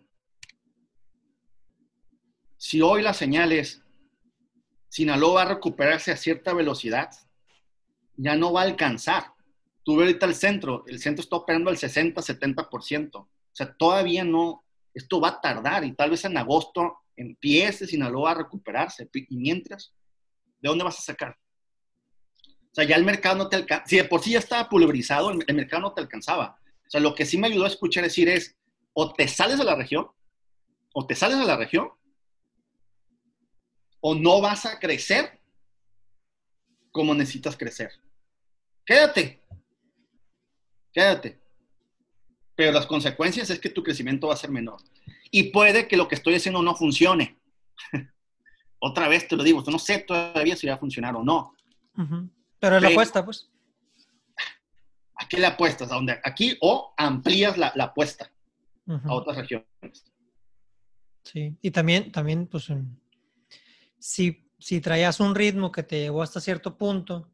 [2.59, 3.81] Si hoy la señal es
[4.89, 7.09] Sinaloa va a recuperarse a cierta velocidad,
[8.17, 9.33] ya no va a alcanzar
[9.89, 13.15] tú ves ahorita el centro, el centro está operando al 60, 70%.
[13.15, 18.31] O sea, todavía no, esto va a tardar y tal vez en agosto empiece Sinaloa
[18.31, 19.09] a recuperarse.
[19.11, 19.95] Y mientras,
[20.61, 21.35] ¿de dónde vas a sacar?
[22.45, 23.87] O sea, ya el mercado no te alcanza.
[23.87, 26.59] Si de por sí ya estaba pulverizado, el, mercado no te alcanzaba.
[26.85, 28.55] O sea, lo que sí me ayudó a escuchar decir es,
[28.93, 30.07] o te sales de la región,
[30.93, 31.89] o te sales de la región,
[34.01, 35.39] o no vas a crecer
[36.91, 37.91] como necesitas crecer.
[38.85, 39.43] Quédate,
[40.91, 41.39] quédate.
[42.55, 44.81] Pero las consecuencias es que tu crecimiento va a ser menor.
[45.31, 47.39] Y puede que lo que estoy haciendo no funcione.
[48.79, 51.55] Otra vez te lo digo, no sé todavía si va a funcionar o no.
[52.59, 53.49] Pero es la apuesta, pues.
[55.15, 55.91] ¿A qué le apuestas?
[55.91, 56.19] ¿A dónde?
[56.23, 58.31] Aquí o amplías la, apuesta
[58.87, 60.05] a otras regiones.
[61.23, 62.69] Sí, y también, también pues,
[63.99, 67.29] si, si traías un ritmo que te llevó hasta cierto punto,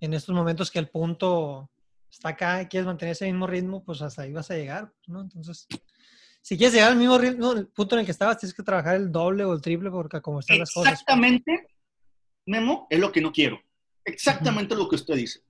[0.00, 1.70] en estos momentos que el punto
[2.10, 5.22] está acá y quieres mantener ese mismo ritmo, pues hasta ahí vas a llegar, ¿no?
[5.22, 5.66] Entonces,
[6.42, 8.96] si quieres llegar al mismo ritmo, el punto en el que estabas, tienes que trabajar
[8.96, 10.92] el doble o el triple porque como están las cosas.
[10.92, 11.68] Exactamente,
[12.46, 13.60] Memo, es lo que no quiero.
[14.04, 15.40] Exactamente lo que usted dice.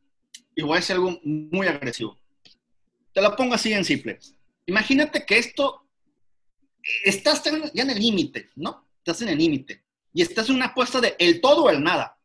[0.54, 2.18] Y voy a decir algo muy agresivo.
[3.12, 4.18] Te lo pongo así en simple.
[4.66, 5.88] Imagínate que esto,
[7.04, 7.42] estás
[7.72, 8.86] ya en el límite, ¿no?
[8.98, 9.82] Estás en el límite.
[10.12, 12.18] Y estás en una apuesta de el todo o el nada.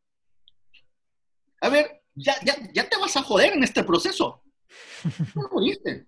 [1.62, 4.44] A ver, ya, ya, ya te vas a joder en este proceso.
[5.36, 6.08] No jodiste.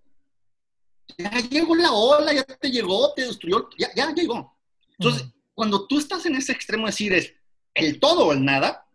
[1.17, 4.57] ya llegó la ola, ya te llegó, te destruyó, ya, ya llegó.
[4.97, 7.33] Entonces, cuando tú estás en ese extremo de decir es
[7.73, 8.85] el todo o el nada,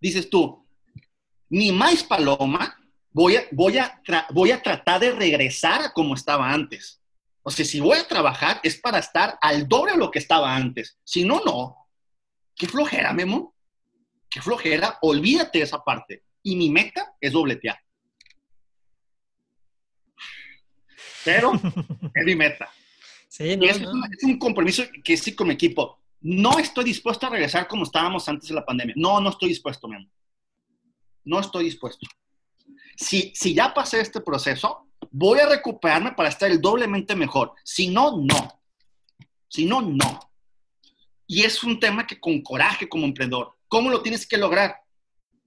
[0.00, 0.66] dices tú,
[1.48, 2.78] ni más paloma,
[3.10, 7.00] voy a, voy a, voy a tratar de regresar a como estaba antes.
[7.46, 10.56] O sea, si voy a trabajar es para estar al doble de lo que estaba
[10.56, 10.98] antes.
[11.04, 11.76] Si no, no.
[12.56, 13.54] Qué flojera, Memo.
[14.30, 14.98] Qué flojera.
[15.02, 16.24] Olvídate de esa parte.
[16.42, 17.78] Y mi meta es dobletear.
[21.22, 21.52] Pero
[22.14, 22.70] es mi meta.
[23.28, 23.80] Sí, y es,
[24.22, 26.00] un compromiso que sí con mi equipo.
[26.22, 28.94] No estoy dispuesto a regresar como estábamos antes de la pandemia.
[28.96, 30.08] No, no estoy dispuesto, Memo.
[31.24, 32.06] No estoy dispuesto.
[32.96, 37.52] Si, si ya pasé este proceso, voy a recuperarme para estar el doblemente mejor.
[37.62, 38.60] Si no, no.
[39.48, 40.20] Si no, no.
[41.26, 44.76] Y es un tema que con coraje como emprendedor, ¿cómo lo tienes que lograr?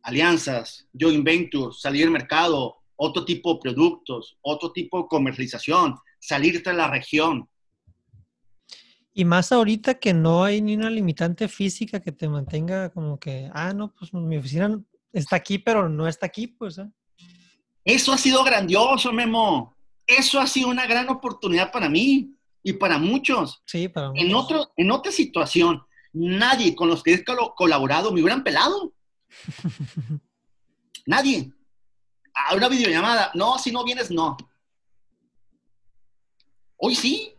[0.01, 6.72] Alianzas, joint ventures, salir al mercado, otro tipo de productos, otro tipo de comercialización, salirte
[6.72, 7.49] de la región.
[9.14, 13.49] Y más ahorita que no hay ni una limitante física que te mantenga como que,
[13.53, 14.80] ah, no, pues mi oficina
[15.12, 16.78] está aquí, pero no está aquí, pues.
[16.78, 16.89] ¿eh?
[17.88, 19.74] Eso ha sido grandioso, Memo.
[20.06, 23.64] Eso ha sido una gran oportunidad para mí y para muchos.
[23.66, 24.26] Sí, para muchos.
[24.26, 25.82] En, otro, en otra situación,
[26.12, 28.92] nadie con los que he colaborado me hubieran pelado.
[31.06, 31.54] nadie.
[32.34, 34.36] A una videollamada, no, si no vienes, no.
[36.76, 37.34] Hoy sí.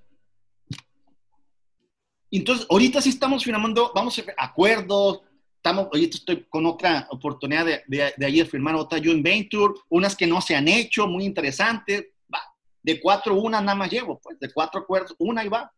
[2.31, 5.21] Entonces, ahorita sí estamos firmando, vamos a acuerdos,
[5.59, 7.83] estamos, ahorita estoy con otra oportunidad de,
[8.17, 12.07] de, ayer firmar otra joint venture, unas que no se han hecho, muy interesantes.
[12.33, 12.41] Va,
[12.83, 15.71] de cuatro, una nada más llevo, pues, de cuatro acuerdos, una y va.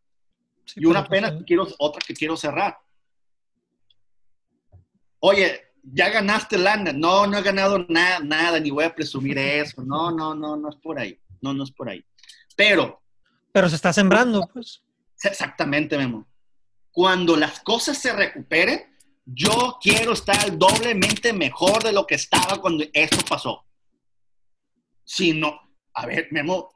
[0.75, 2.77] y una pena, pues, que quiero, otra que quiero cerrar.
[5.19, 6.93] Oye, ya ganaste lana.
[6.93, 9.83] No, no he ganado nada, nada, ni voy a presumir eso.
[9.83, 11.19] No, no, no, no es por ahí.
[11.41, 12.05] No, no es por ahí.
[12.55, 13.01] Pero.
[13.51, 14.81] Pero se está sembrando, pues.
[15.23, 16.27] Exactamente, Memo.
[16.91, 18.90] Cuando las cosas se recuperen,
[19.25, 23.65] yo quiero estar doblemente mejor de lo que estaba cuando esto pasó.
[25.03, 25.59] Si no,
[25.93, 26.69] a ver, Memo,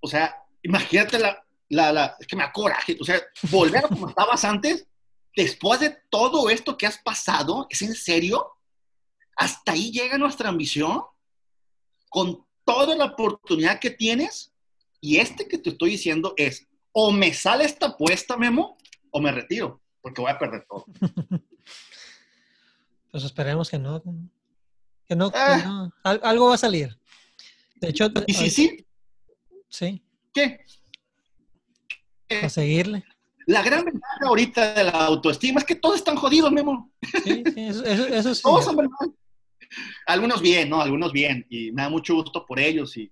[0.00, 3.20] o sea, imagínate la, la, es que me da coraje, o sea,
[3.50, 4.86] volver a como estabas antes,
[5.34, 8.46] después de todo esto que has pasado, ¿es en serio?
[9.36, 11.02] ¿Hasta ahí llega nuestra ambición?
[12.08, 14.52] Con toda la oportunidad que tienes,
[15.00, 18.76] y este que te estoy diciendo es, o me sale esta apuesta, Memo,
[19.10, 20.84] o me retiro porque voy a perder todo.
[23.10, 24.00] Pues esperemos que no.
[25.06, 25.90] Que no, ah.
[26.04, 26.96] algo va a salir.
[27.80, 28.86] De hecho, ¿y si sí?
[29.68, 30.02] Sí.
[30.32, 30.60] ¿Qué?
[32.42, 33.04] A seguirle.
[33.46, 36.92] La gran ventaja ahorita de la autoestima es que todos están jodidos, Memo.
[37.24, 38.42] Sí, sí, eso, eso, sí.
[38.42, 38.78] Todos son
[40.06, 40.80] Algunos bien, ¿no?
[40.80, 41.44] Algunos bien.
[41.50, 42.96] Y me da mucho gusto por ellos.
[42.96, 43.10] Y...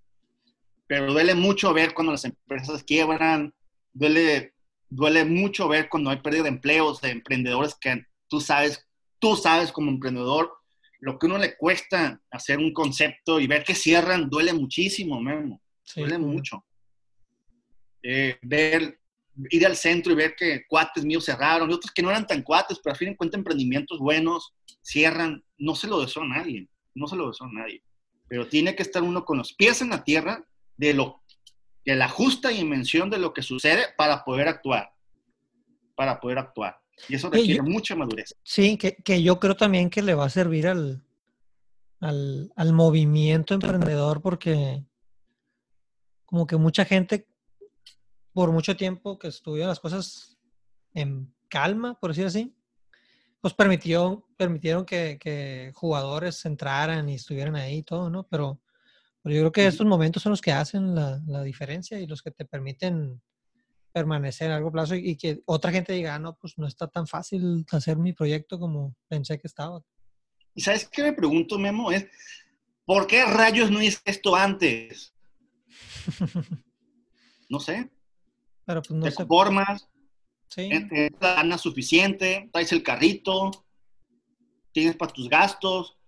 [0.87, 3.53] Pero duele mucho ver cuando las empresas quiebran.
[3.93, 4.55] Duele
[4.91, 8.87] duele mucho ver cuando hay pérdida de empleos, de emprendedores que tú sabes,
[9.19, 10.53] tú sabes como emprendedor,
[11.01, 15.61] lo que uno le cuesta hacer un concepto y ver que cierran, duele muchísimo, Memo.
[15.95, 16.65] duele mucho.
[18.03, 18.99] Eh, ver,
[19.51, 22.43] ir al centro y ver que cuates míos cerraron, y otros que no eran tan
[22.43, 26.69] cuates, pero al fin en cuenta emprendimientos buenos, cierran, no se lo deseo a nadie,
[26.95, 27.83] no se lo deseo a nadie.
[28.29, 30.45] Pero tiene que estar uno con los pies en la tierra
[30.77, 31.23] de lo
[31.89, 34.93] de la justa dimensión de lo que sucede para poder actuar.
[35.95, 36.79] Para poder actuar.
[37.09, 38.35] Y eso requiere mucha madurez.
[38.43, 41.03] Sí, que, yo creo también que le va a servir al,
[42.01, 44.85] al, movimiento emprendedor porque
[46.27, 47.27] como que mucha gente
[48.35, 50.37] por mucho tiempo que estuvieron las cosas
[50.93, 52.55] en calma, por decir así,
[53.41, 58.25] pues permitió, permitieron que, que, jugadores entraran y estuvieran ahí y todo, ¿no?
[58.25, 58.61] Pero
[59.29, 62.23] pero yo creo que estos momentos son los que hacen la, la diferencia y los
[62.23, 63.21] que te permiten
[63.93, 67.07] permanecer a largo plazo y, que otra gente diga, ah, no, pues no está tan
[67.07, 69.83] fácil hacer mi proyecto como pensé que estaba.
[70.55, 72.07] Y sabes qué me pregunto, Memo, es,
[72.87, 75.15] ¿por qué rayos no hice esto antes?
[77.51, 77.91] no sé.
[78.65, 79.91] Pero pues no te conformas,
[80.47, 80.71] sí.
[80.71, 83.51] tienes la lana suficiente, traes el carrito,
[84.73, 85.99] tienes para tus gastos.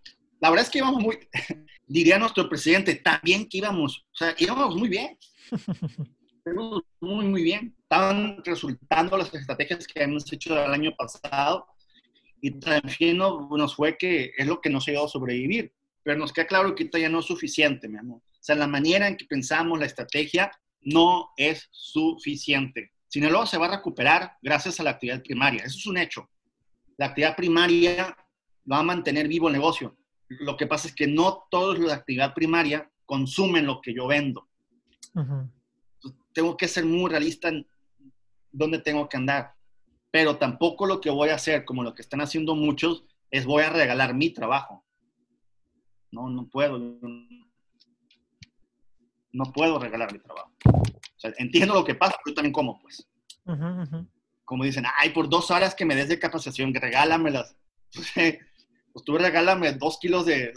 [0.41, 1.19] La verdad es que íbamos muy,
[1.91, 5.19] diría nuestro presidente, también que íbamos, o sea, íbamos muy bien.
[6.47, 7.75] íbamos muy, muy bien.
[7.83, 11.67] Estaban resultando las estrategias que hemos hecho el año pasado
[12.41, 15.75] y también nos fue que es lo que nos ha ayudado a sobrevivir.
[16.05, 18.19] Pero nos queda claro que ya no es suficiente, mi amor.
[18.19, 20.51] O sea, la manera en que pensamos la estrategia
[20.83, 22.93] no es suficiente.
[23.09, 25.65] Sinaloa se va a recuperar gracias a la actividad primaria.
[25.65, 26.31] Eso es un hecho.
[26.97, 28.17] La actividad primaria
[28.71, 29.97] va a mantener vivo el negocio.
[30.31, 34.07] Lo que pasa es que no todos los de actividad primaria consumen lo que yo
[34.07, 34.49] vendo.
[36.33, 37.67] Tengo que ser muy realista en
[38.53, 39.55] dónde tengo que andar.
[40.13, 43.65] Pero tampoco lo que voy a hacer, como lo que están haciendo muchos, es voy
[43.65, 44.85] a regalar mi trabajo.
[46.13, 46.79] No, no puedo.
[49.33, 50.53] No puedo regalar mi trabajo.
[51.39, 53.09] entiendo lo que pasa, pero también como, pues.
[54.45, 57.57] Como dicen, ay, por dos horas que me des de capacitación, regálamelas.
[57.95, 58.39] pues
[59.05, 60.53] tú regálame dos kilos de,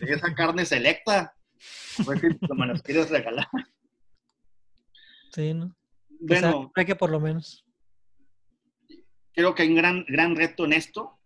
[0.00, 1.34] esa carne selecta.
[2.04, 2.22] Pues
[2.56, 3.48] me las quieres regalar.
[5.32, 5.76] Sí, ¿no?
[6.20, 7.64] Bueno, hay que por lo menos.
[9.32, 11.18] Creo que hay un gran, gran reto en esto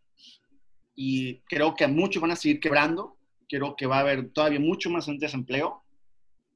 [0.94, 3.16] y creo que muchos van a seguir quebrando.
[3.48, 5.84] Creo que va a haber todavía mucho más desempleo.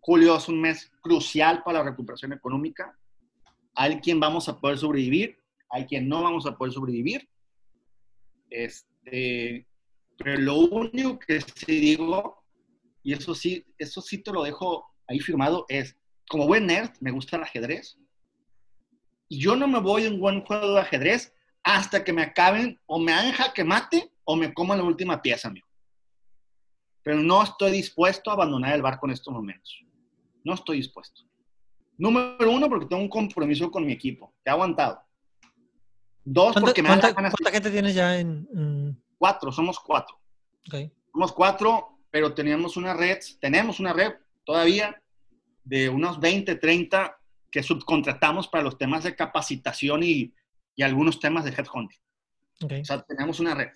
[0.00, 2.96] Julio es un mes crucial para la recuperación económica.
[3.74, 5.38] Hay quien vamos a poder sobrevivir,
[5.70, 7.28] hay quien no vamos a poder sobrevivir.
[8.50, 12.44] Este, pero lo único que sí digo,
[13.02, 15.96] y eso sí, eso sí te lo dejo ahí firmado, es,
[16.28, 17.98] como buen nerd, me gusta el ajedrez.
[19.28, 22.80] Y yo no me voy a un buen juego de ajedrez hasta que me acaben
[22.86, 25.66] o me hagan jaque mate o me coman la última pieza, amigo.
[27.02, 29.82] Pero no estoy dispuesto a abandonar el barco en estos momentos.
[30.44, 31.22] No estoy dispuesto.
[31.96, 34.34] Número uno, porque tengo un compromiso con mi equipo.
[34.42, 35.02] Te he aguantado.
[36.30, 40.18] Dos, porque me ¿cuánta, ¿Cuánta gente tienes ya en, Cuatro, somos cuatro.
[41.12, 44.12] Somos cuatro, pero teníamos una red, tenemos una red
[44.44, 45.00] todavía
[45.64, 47.18] de unos 20, 30
[47.50, 50.34] que subcontratamos para los temas de capacitación y,
[50.76, 52.00] y algunos temas de headhunting.
[52.62, 52.82] Okay.
[52.82, 53.70] O sea, tenemos una red.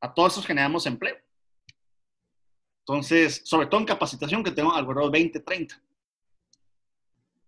[0.00, 1.16] A todos esos generamos empleo.
[2.80, 5.82] Entonces, sobre todo en capacitación, que tengo alrededor de 20, 30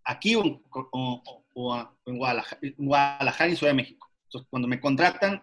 [0.08, 0.42] aquí o,
[2.06, 4.07] en Guadalajara, y Ciudad de México.
[4.28, 5.42] Entonces, cuando me contratan,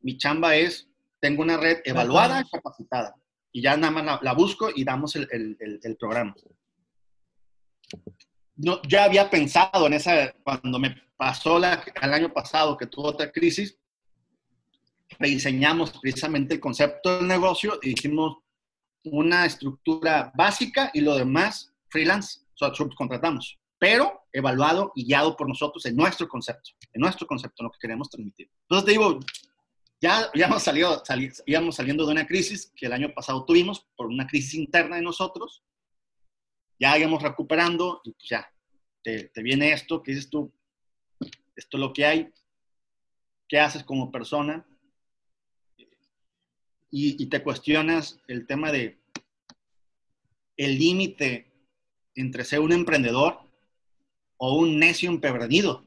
[0.00, 0.88] mi chamba es,
[1.20, 3.14] tengo una red evaluada y capacitada.
[3.52, 5.28] Y ya nada más la, busco y damos el,
[5.60, 6.34] el, programa.
[8.56, 13.08] No, ya había pensado en esa, cuando me pasó la, el año pasado que tuvo
[13.08, 13.78] otra crisis,
[15.18, 18.38] rediseñamos precisamente el concepto del negocio y hicimos
[19.04, 25.48] una estructura básica y lo demás freelance, o sea, subcontratamos pero evaluado y guiado por
[25.48, 28.50] nosotros en nuestro concepto, en nuestro concepto, en lo que queremos transmitir.
[28.62, 29.20] Entonces te digo,
[30.00, 31.02] ya, ya hemos salido,
[31.46, 35.02] íbamos saliendo de una crisis que el año pasado tuvimos por una crisis interna de
[35.02, 35.62] nosotros,
[36.80, 38.52] ya íbamos recuperando pues ya,
[39.02, 40.52] te, viene esto, que dices tú,
[41.54, 42.32] esto es lo que hay,
[43.48, 44.66] qué haces como persona,
[46.90, 49.00] y, y te cuestionas el tema de
[50.56, 51.50] el límite
[52.14, 53.51] entre ser un emprendedor
[54.44, 55.86] o un necio empedernido.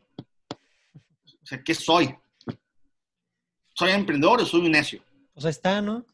[0.50, 2.16] O sea, ¿qué soy?
[3.74, 5.04] ¿Soy emprendedor o soy un necio?
[5.34, 6.06] Pues está, ¿no?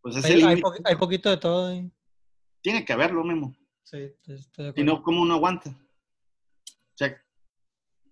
[0.00, 1.72] Pues es hay, hay, hay, poquito de todo.
[1.72, 1.90] ¿eh?
[2.60, 3.56] Tiene que haberlo, Memo.
[3.82, 3.96] Sí,
[4.28, 4.74] estoy de acuerdo.
[4.76, 5.70] Si no, ¿cómo uno aguanta?
[5.70, 7.20] O sea,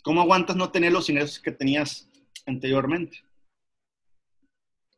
[0.03, 2.11] ¿cómo aguantas no tener los ingresos que tenías
[2.47, 3.23] anteriormente?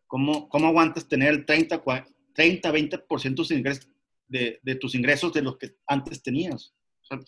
[0.06, 1.84] ¿Cómo, cómo aguantas tener el 30,
[2.32, 3.80] 30 20% de,
[4.28, 6.74] de, de tus ingresos de los que antes tenías?
[7.02, 7.18] O sea,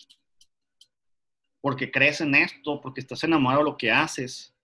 [1.61, 4.55] porque crees en esto, porque estás enamorado de lo que haces.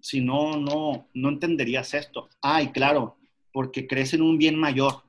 [0.00, 2.28] Si no, no, no entenderías esto.
[2.40, 3.18] Ay, claro,
[3.52, 5.02] porque crees en un bien mayor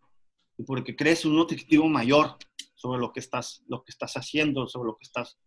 [0.58, 2.38] y porque crees en un objetivo mayor
[2.76, 5.38] sobre lo que estás, lo que estás haciendo, sobre lo que estás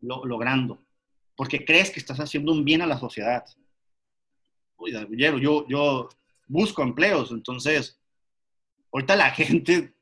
[0.00, 0.84] logrando.
[1.34, 3.44] Porque crees que estás haciendo un bien a la sociedad.
[4.76, 6.08] Oye, yo, yo
[6.46, 7.98] busco empleos, entonces,
[8.92, 9.94] ahorita la gente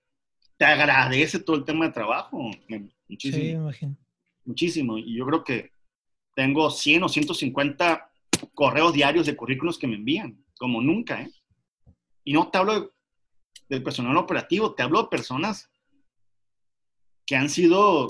[0.56, 2.50] te agradece todo el tema de trabajo.
[3.08, 3.42] Muchísimo.
[3.42, 3.96] Sí, imagino
[4.44, 4.98] muchísimo.
[4.98, 5.72] Y yo creo que
[6.34, 8.10] tengo 100 o 150
[8.54, 11.30] correos diarios de currículos que me envían, como nunca, ¿eh?
[12.24, 12.92] Y no te hablo
[13.68, 15.70] del personal operativo, te hablo de personas
[17.26, 18.08] que han sido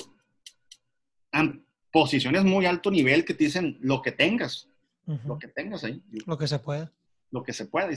[1.32, 4.68] en posiciones muy alto nivel que te dicen lo que tengas,
[5.26, 6.02] lo que tengas ahí.
[6.26, 6.92] Lo que se pueda.
[7.30, 7.88] Lo que se pueda.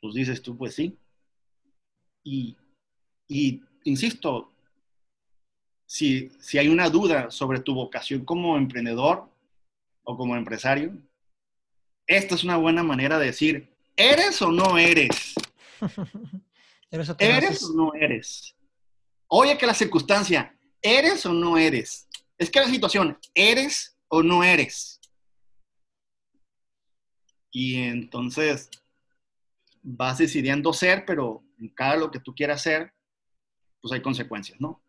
[0.00, 0.96] Pues dices tú, pues sí.
[2.22, 2.56] Y,
[3.28, 4.49] y insisto,
[5.90, 9.28] si, si hay una duda sobre tu vocación como emprendedor
[10.04, 10.96] o como empresario,
[12.06, 15.34] esta es una buena manera de decir, ¿eres o no eres?
[16.92, 18.54] ¿Eres o, no eres?
[19.26, 22.06] Oye que la circunstancia, ¿eres o no eres?
[22.38, 25.00] Es que la situación, ¿eres o no eres?
[27.50, 28.70] Y entonces
[29.82, 32.92] vas decidiendo ser, pero en cada lo que tú quieras ser,
[33.80, 34.80] pues hay consecuencias, ¿no?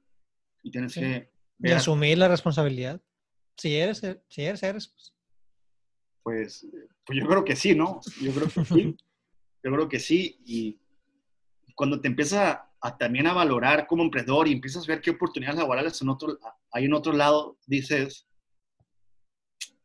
[0.63, 1.31] Y tienes que...
[1.59, 2.99] Y asumir la responsabilidad.
[3.57, 4.87] Si eres, si eres, eres.
[4.87, 5.13] Pues.
[6.23, 6.67] pues.
[7.05, 7.99] Pues, yo creo que sí, ¿no?
[8.21, 8.97] Yo creo que sí.
[9.63, 10.39] yo creo que sí.
[10.45, 10.79] Y
[11.75, 15.59] cuando te empiezas a, también a valorar como emprendedor y empiezas a ver qué oportunidades
[15.59, 16.39] laborales en otro,
[16.71, 18.27] hay en otro lado, dices,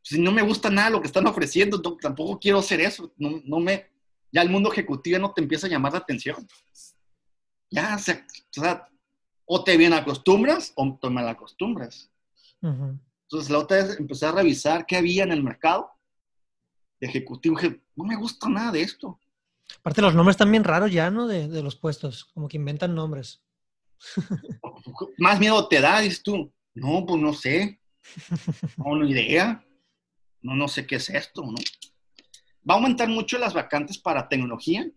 [0.03, 3.61] si no me gusta nada lo que están ofreciendo, tampoco quiero hacer eso, no, no
[3.61, 3.91] me,
[4.33, 6.47] ya el mundo ejecutivo no te empieza a llamar la atención.
[7.71, 8.25] Ya, o sea,
[8.59, 8.96] o
[9.65, 12.11] te bien acostumbras o te mal acostumbras.
[12.61, 15.91] Entonces, la otra vez empecé a revisar qué había en el mercado
[17.01, 17.59] de ejecutivo.
[17.59, 19.21] Dije, no me gusta nada de esto.
[19.79, 21.27] Aparte, los nombres están bien raros ya, ¿no?
[21.27, 23.43] De, de los puestos, como que inventan nombres.
[25.19, 26.53] Más miedo te da, dices tú.
[26.75, 27.81] No, pues no sé.
[28.77, 29.67] No, no idea
[30.47, 31.57] no, no sé qué es esto, ¿no?
[32.69, 34.89] Va a aumentar mucho las vacantes para tecnología,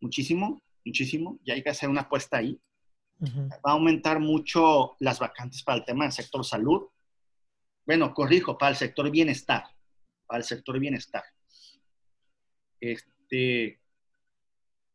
[0.00, 2.58] muchísimo, muchísimo, ya hay que hacer una apuesta ahí.
[3.20, 6.88] Va a aumentar mucho las vacantes para el tema del sector salud.
[7.86, 9.64] Bueno, corrijo, para el sector bienestar,
[10.26, 11.24] para el sector bienestar.
[12.80, 13.80] Este,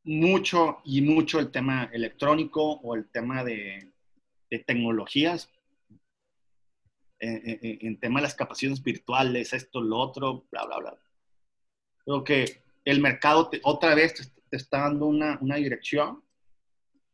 [0.03, 3.91] mucho y mucho el tema electrónico o el tema de,
[4.65, 5.49] tecnologías,
[7.19, 10.97] en, en, tema de las capacidades virtuales, esto, lo otro, bla, bla, bla.
[12.03, 14.13] Creo que el mercado otra vez
[14.49, 16.23] te, está dando una, una, dirección.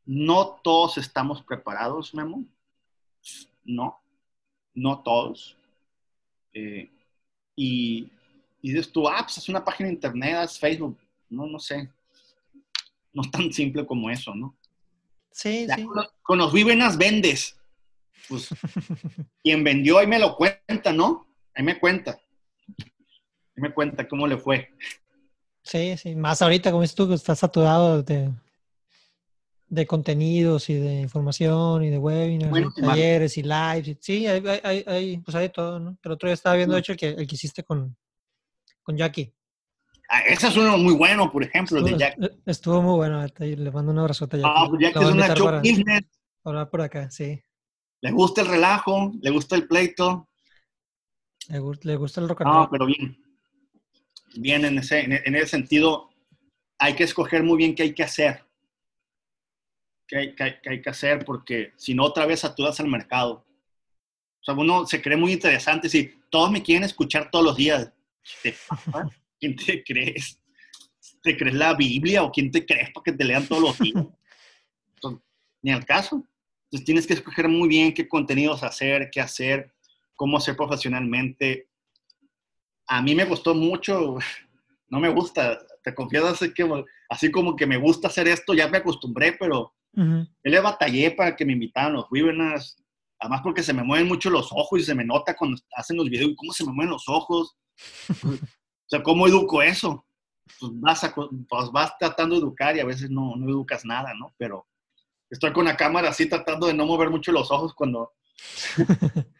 [0.08, 2.44] No todos estamos preparados, Memo.
[3.64, 4.00] No,
[4.74, 5.56] no todos.
[6.54, 6.90] Eh,
[7.56, 8.10] y,
[8.62, 10.98] y dices tú, ah, pues es una página de internet, es Facebook.
[11.30, 11.92] No, no sé.
[13.14, 14.56] No es tan simple como eso, ¿no?
[15.32, 15.84] Sí, sí.
[15.84, 17.58] Con los, con los vendes
[18.28, 18.50] pues
[19.44, 21.28] quien vendió ahí me lo cuenta, ¿no?
[21.54, 22.20] Ahí me cuenta.
[22.78, 24.70] Ahí me cuenta cómo le fue.
[25.64, 28.32] Sí, sí, más ahorita, como dices tú, que estás saturado de,
[29.70, 33.98] de contenidos y de información y de webinars, y talleres y lives.
[34.00, 35.98] sí, hay, hay, hay, pues hay todo, ¿no?
[36.02, 37.96] Pero otro día estaba viendo, de hecho, el que, el que hiciste con,
[38.82, 39.34] con Jackie.
[40.10, 42.40] Ah, ese es uno muy bueno, por ejemplo, estuvo, de Jackie.
[42.46, 44.44] Estuvo muy bueno, le mando un abrazo a Jackie.
[44.46, 46.04] Ah, pues Jackie es una show business.
[46.46, 47.42] Hablar por acá, sí.
[48.00, 50.30] Le gusta el relajo, le gusta el pleito.
[51.50, 51.60] Le,
[51.96, 52.62] gusta el rock and roll.
[52.62, 53.18] No, pero bien.
[54.36, 56.10] Bien, en ese, en ese sentido,
[56.78, 58.47] hay que escoger muy bien qué hay que hacer.
[60.08, 63.46] Qué hay, qué hay, que hacer, porque si no, otra vez saturas al mercado.
[64.40, 65.90] O sea, uno se cree muy interesante.
[65.90, 67.92] Si todos me quieren escuchar todos los días,
[69.40, 70.40] ¿quién te crees?
[71.22, 74.06] ¿Te crees la Biblia o quién te crees para que te lean todos los días?
[75.62, 76.24] ni al caso.
[76.66, 79.74] Entonces tienes que escoger muy bien qué contenidos hacer, qué hacer,
[80.16, 81.70] cómo hacer profesionalmente.
[82.88, 84.18] A mí me gustó mucho,
[84.90, 88.68] no me gusta, te confieso así, que, así como que me gusta hacer esto, ya
[88.68, 92.78] me acostumbré, pero yo le batallé para que me invitaran los webinars,
[93.20, 96.08] además porque se me mueven mucho los ojos y se me nota cuando hacen los
[96.08, 97.58] videos, cómo se me mueven los ojos.
[98.24, 98.38] o
[98.86, 100.06] sea, ¿cómo educo eso?
[100.60, 101.14] Pues vas,
[101.50, 104.34] pues vas tratando de educar y a veces no, no educas nada, ¿no?
[104.38, 104.68] Pero
[105.32, 108.14] estoy con la cámara así tratando de no mover mucho los ojos cuando...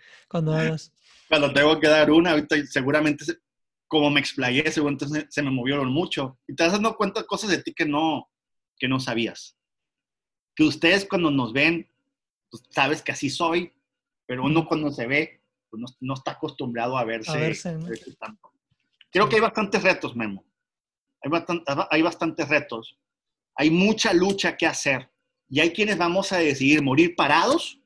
[1.30, 3.24] cuando tengo que dar una, ahorita seguramente
[3.88, 6.40] como me explayé, seguramente se, se me movieron mucho.
[6.48, 8.30] Y te vas dando cuenta de cosas de ti que no,
[8.78, 9.57] que no sabías.
[10.58, 11.88] Que ustedes cuando nos ven,
[12.50, 13.72] pues, sabes que así soy,
[14.26, 17.32] pero uno cuando se ve, pues no, no está acostumbrado a verse.
[17.32, 17.78] A verse,
[18.20, 18.52] tanto.
[19.12, 20.44] Creo que hay bastantes retos, Memo.
[21.22, 22.98] Hay, bastante, hay bastantes retos.
[23.56, 25.12] Hay mucha lucha que hacer
[25.48, 27.80] y hay quienes vamos a decidir morir parados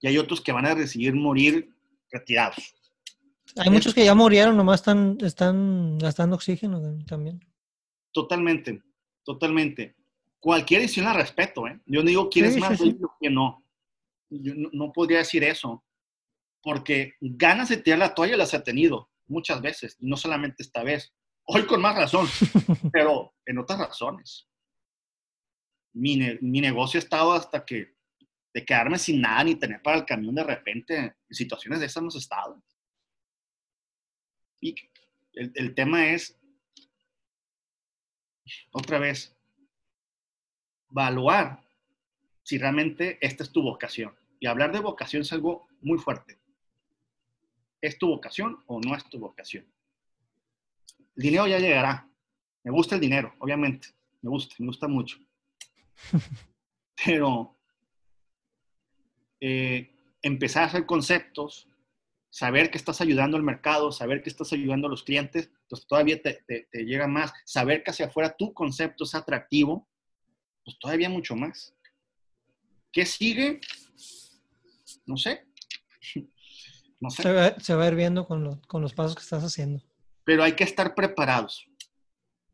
[0.00, 1.70] y hay otros que van a decidir morir
[2.10, 2.74] retirados.
[3.56, 7.44] Hay muchos que ya murieron, nomás están, están gastando oxígeno también.
[8.12, 8.82] Totalmente,
[9.22, 9.96] totalmente.
[10.40, 11.78] Cualquier decisión la respeto, ¿eh?
[11.86, 13.64] Yo no digo quién es más sí, quién no.
[14.30, 15.84] Yo no, podría decir eso.
[16.62, 20.82] Porque ganas de tirar la toalla las ha tenido muchas veces, y no solamente esta
[20.82, 21.14] vez.
[21.44, 22.26] Hoy con más razón,
[22.92, 24.50] pero en otras razones
[25.92, 27.94] mi, mi negocio ha estado hasta que
[28.52, 30.96] de quedarme sin nada ni tener para el camión de repente.
[30.96, 32.62] En situaciones de esas hemos estado.
[34.60, 34.74] Y
[35.34, 36.38] el, el tema es,
[38.72, 39.36] otra vez,
[40.90, 41.62] evaluar
[42.42, 44.14] si realmente esta es tu vocación.
[44.38, 46.38] Y hablar de vocación es algo muy fuerte.
[47.80, 49.66] ¿Es tu vocación o no es tu vocación?
[51.16, 52.08] El dinero ya llegará.
[52.62, 53.88] Me gusta el dinero, obviamente.
[54.22, 55.18] Me gusta, me gusta mucho.
[57.04, 57.56] Pero
[59.40, 59.90] eh,
[60.22, 61.66] empezar a hacer conceptos,
[62.28, 66.20] saber que estás ayudando al mercado, saber que estás ayudando a los clientes, pues todavía
[66.20, 67.32] te, llega más.
[67.44, 69.88] Saber que hacia afuera tu concepto es atractivo,
[70.64, 71.74] pues todavía mucho más.
[72.92, 73.60] ¿Qué sigue?
[75.06, 75.46] No sé.
[77.02, 77.22] No sé.
[77.22, 79.82] Se, va, se va a ir viendo con, con, los pasos que estás haciendo.
[80.22, 81.66] Pero hay que estar preparados.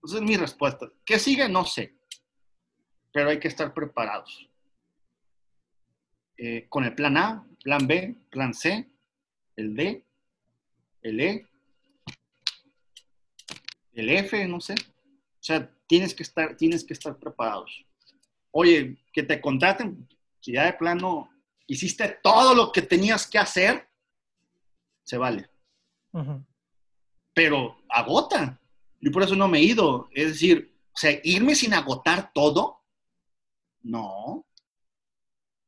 [0.05, 0.89] Esa es mi respuesta.
[1.05, 1.49] ¿Qué sigue?
[1.49, 1.97] No sé
[3.17, 4.47] pero hay que estar preparados.
[6.37, 8.91] Eh, con el plan A, plan B, plan C,
[9.57, 10.05] el D,
[11.01, 11.47] el E,
[13.95, 14.75] el F, no sé.
[14.75, 17.86] O sea, tienes que estar, tienes que estar preparados.
[18.59, 20.09] Oye, que te contraten,
[20.41, 21.29] si ya de plano
[21.67, 23.87] hiciste todo lo que tenías que hacer,
[25.03, 25.51] se vale.
[27.35, 28.59] Pero agota.
[28.99, 30.09] Y por eso no me he ido.
[30.11, 32.81] Es decir, o sea, irme sin agotar todo,
[33.83, 34.47] no.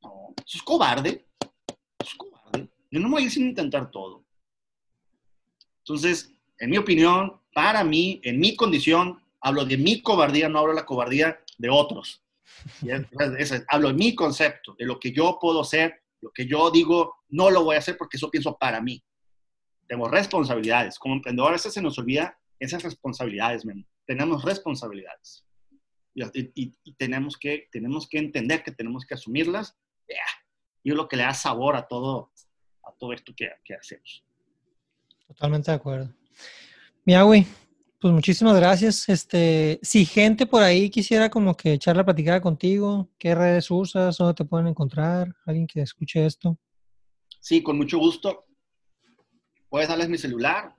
[0.03, 1.27] No, eso es cobarde.
[1.99, 2.71] Eso es cobarde.
[2.91, 4.25] Yo no me voy a ir sin intentar todo.
[5.81, 10.73] Entonces, en mi opinión, para mí, en mi condición, hablo de mi cobardía, no hablo
[10.73, 12.23] de la cobardía de otros.
[13.69, 17.51] hablo de mi concepto, de lo que yo puedo hacer, lo que yo digo, no
[17.51, 19.03] lo voy a hacer porque eso pienso para mí.
[19.87, 20.99] Tengo responsabilidades.
[20.99, 23.65] Como emprendedor a veces se nos olvida esas responsabilidades,
[24.05, 25.45] tenemos responsabilidades.
[26.15, 29.77] Y, tenemos, que, tenemos que entender que tenemos que asumirlas.
[30.83, 32.33] Y es lo que le da sabor a todo,
[32.83, 34.25] a todo esto que, que hacemos.
[35.27, 36.13] Totalmente de acuerdo.
[37.05, 37.47] Miawi,
[38.01, 39.09] pues muchísimas gracias.
[39.09, 44.17] Este, si gente por ahí quisiera como que echar la platicada contigo, ¿qué redes usas?
[44.17, 45.35] ¿Dónde te pueden encontrar?
[45.45, 46.59] ¿Alguien que escuche esto?
[47.41, 48.47] Sí, con mucho gusto.
[49.69, 50.75] Puedes darles mi celular,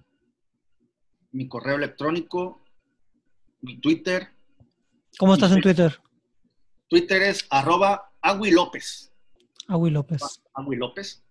[1.32, 2.64] mi correo electrónico,
[3.62, 4.30] mi Twitter.
[5.18, 6.00] ¿Cómo estás en Twitter?
[6.88, 9.12] Twitter es arroba Agui López.
[9.68, 10.42] Agui López.
[10.54, 11.24] Agui López.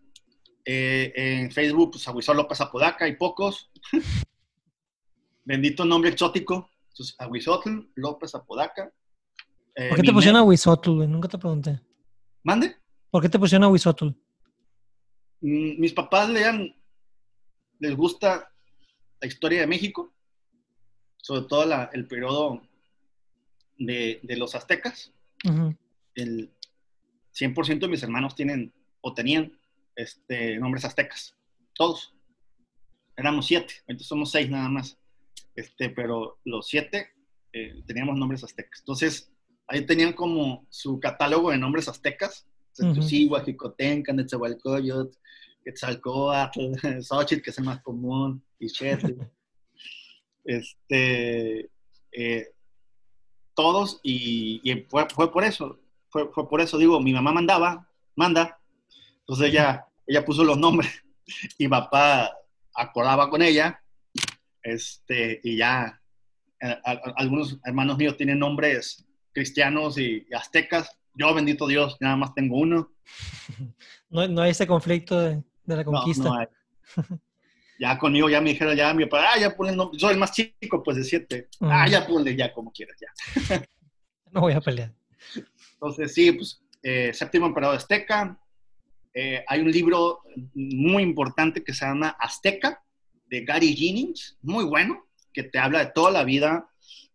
[0.64, 3.70] Eh, en Facebook, pues Aguisol López Apodaca, hay pocos.
[5.48, 6.70] Bendito nombre exótico.
[6.90, 8.92] Entonces, Aguizotl López Apodaca.
[9.74, 11.80] Eh, ¿Por qué te pusieron Aguizotl, Nunca te pregunté.
[12.42, 12.76] ¿Mande?
[13.10, 14.08] ¿Por qué te pusieron Aguizotl?
[15.40, 16.76] Mm, mis papás lean,
[17.78, 18.52] les gusta
[19.22, 20.12] la historia de México,
[21.16, 22.60] sobre todo el periodo
[23.78, 25.14] de, los aztecas.
[26.14, 26.52] El
[27.32, 28.70] 100% de mis hermanos tienen
[29.00, 29.58] o tenían
[29.96, 31.34] este, nombres aztecas,
[31.72, 32.14] todos.
[33.16, 34.97] Éramos siete, ahorita somos seis nada más
[35.58, 37.08] este, pero los siete
[37.52, 38.78] eh, teníamos nombres aztecas.
[38.78, 39.32] Entonces,
[39.66, 42.46] ahí tenían como su catálogo de nombres aztecas.
[42.72, 45.16] Tzintuzigua, Jicotenca, Netzahualcoyot,
[45.64, 46.60] Quetzalcoatl,
[47.02, 48.66] Xochitl, que es el más común, y
[50.44, 51.70] este,
[52.12, 52.48] eh,
[53.54, 58.60] todos, y, fue, fue, por eso, fue, fue, por eso, digo, mi mamá mandaba, manda,
[59.20, 61.04] entonces ella, ella puso los nombres,
[61.58, 62.32] y papá
[62.72, 63.82] acordaba con ella,
[64.72, 66.00] este, y ya
[66.60, 66.76] eh,
[67.16, 70.98] algunos hermanos míos tienen nombres cristianos y, aztecas.
[71.14, 72.92] Yo, bendito Dios, nada más tengo uno.
[74.10, 76.48] No, no hay ese conflicto de, la conquista.
[77.78, 79.98] ya conmigo ya me dijeron, ya mi papá, ah, ya ponle nombre.
[79.98, 81.48] Soy el más chico, pues de siete.
[81.60, 83.66] Ah, ya ponle ya como quieras, ya.
[84.32, 84.94] no voy a pelear.
[85.74, 88.40] Entonces, sí, pues, eh, séptimo emperador azteca.
[89.12, 90.20] Eh, hay un libro
[90.54, 92.82] muy importante que se llama Azteca,
[93.28, 96.68] de Gary Jennings, muy bueno, que te habla de toda la vida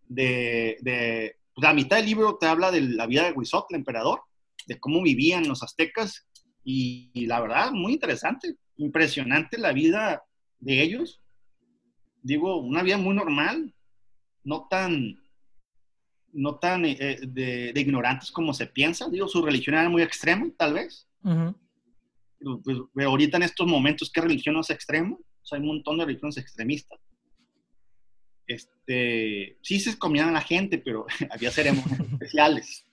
[0.08, 4.22] de, de la mitad del libro te habla de la vida de Huizot, el emperador,
[4.68, 6.28] de cómo vivían los aztecas
[6.64, 10.24] y, la verdad, muy interesante, impresionante la vida
[10.60, 11.22] de ellos.
[12.22, 13.74] Digo, una vida muy normal,
[14.44, 15.20] no tan,
[16.32, 19.10] no tan eh, de, ignorantes como se piensa.
[19.10, 21.08] Digo, su religión era muy extrema, tal vez.
[21.22, 25.18] Pues, pero, ahorita en estos momentos, ¿qué religión no es extrema?
[25.52, 27.00] Hay un montón de religiones extremistas.
[28.48, 32.86] Este, sí se comían a la gente, pero había ceremonias especiales.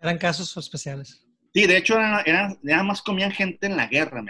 [0.00, 1.24] Eran casos especiales.
[1.52, 4.24] Sí, de hecho, eran, nada más comían gente en la guerra,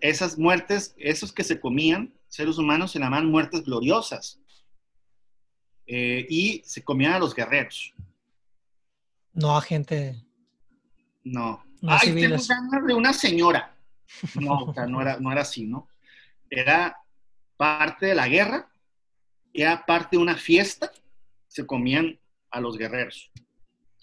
[0.00, 4.40] esas muertes, esos que se comían, seres humanos, se llamaban muertes gloriosas.
[5.86, 7.94] Eh, y se comían a los guerreros.
[9.32, 10.22] No a gente.
[11.24, 11.64] No.
[11.80, 13.77] no Ay, tengo de una señora
[14.40, 15.88] no, o sea, no era, no era así, ¿no?
[16.50, 16.96] Era
[17.56, 18.70] parte de la guerra,
[19.52, 20.90] era parte de una fiesta,
[21.46, 22.18] se comían
[22.50, 23.30] a los guerreros.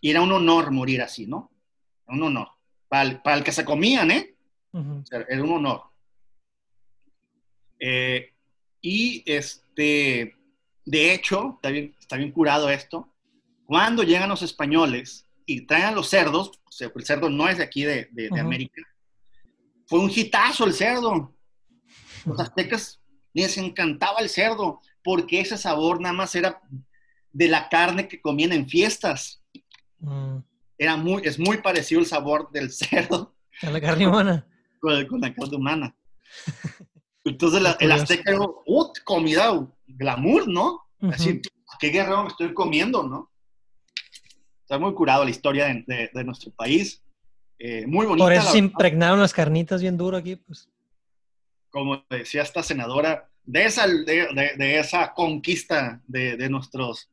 [0.02, 1.52] Y era un honor morir así, ¿no?
[2.08, 2.50] Un honor.
[2.88, 4.36] Para el, que se comían, ¿eh?
[5.28, 5.84] era un honor.
[7.80, 8.34] Eh,
[8.82, 10.36] y este,
[10.86, 13.12] de hecho, está bien, está bien curado esto,
[13.66, 17.84] cuando llegan los españoles y traen a los cerdos, el cerdo no es de aquí
[17.84, 18.82] de, de América,
[19.88, 21.34] fue un hitazo el cerdo.
[22.26, 23.02] Los aztecas
[23.34, 26.62] les encantaba el cerdo porque ese sabor nada más era
[27.32, 29.44] de la carne que comían en fiestas.
[30.00, 30.38] Mm.
[30.78, 33.36] Era muy, es muy parecido el sabor del cerdo.
[33.62, 34.48] A la carne humana.
[34.80, 35.96] Con, la carne humana.
[37.24, 38.64] Entonces el azteca dijo,
[39.04, 40.82] comida, glamour, ¿no?
[41.02, 41.42] Así,
[41.80, 43.32] ¿qué guerrero me estoy comiendo, no?
[44.62, 47.04] Está muy curado la historia de, de, nuestro país.
[47.60, 48.26] Eh, muy bonita.
[48.26, 50.70] Por eso se impregnaron las carnitas bien duro aquí, pues.
[51.70, 57.10] Como decía esta senadora, de esa, de, de esa conquista de, nuestros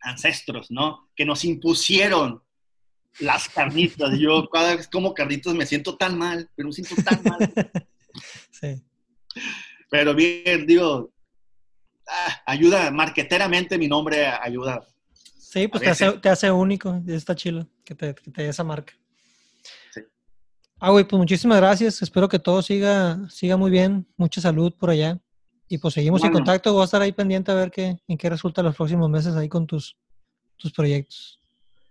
[0.00, 1.08] ancestros, ¿no?
[1.14, 2.42] Que nos impusieron
[3.20, 4.18] las carnitas.
[4.18, 7.52] Yo cada vez como carnitas me siento tan mal, pero me siento tan mal.
[8.50, 8.82] sí.
[9.90, 11.10] Pero bien, digo,
[12.06, 14.86] ah, ayuda, marqueteramente mi nombre ayuda.
[15.12, 18.64] Sí, pues te hace, te hace, único, está chido que te, que te dé esa
[18.64, 18.92] marca.
[20.78, 22.02] Ah, güey, pues muchísimas gracias.
[22.02, 24.06] Espero que todo siga, siga muy bien.
[24.16, 25.18] Mucha salud por allá.
[25.68, 26.72] Y pues seguimos en contacto.
[26.72, 29.48] Voy a estar ahí pendiente a ver qué, en qué resulta los próximos meses ahí
[29.48, 29.96] con tus,
[30.56, 31.40] tus proyectos.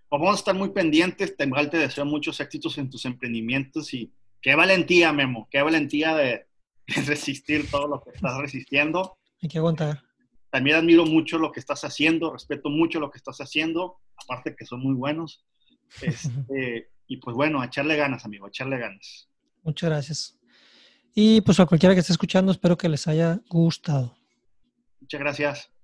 [0.07, 1.35] Pues vamos a estar muy pendientes.
[1.35, 5.47] Te, te deseo muchos éxitos en tus emprendimientos y qué valentía, Memo.
[5.51, 6.45] Qué valentía de,
[7.07, 9.17] resistir todo lo que estás resistiendo.
[9.41, 10.03] Hay que aguantar.
[10.49, 14.65] También admiro mucho lo que estás haciendo, respeto mucho lo que estás haciendo, aparte que
[14.65, 15.43] son muy buenos.
[16.01, 19.29] Este, y pues bueno, echarle ganas, amigo, echarle ganas.
[19.63, 20.39] Muchas gracias.
[21.13, 24.17] Y pues a cualquiera que esté escuchando, espero que les haya gustado.
[24.99, 25.74] Muchas gracias.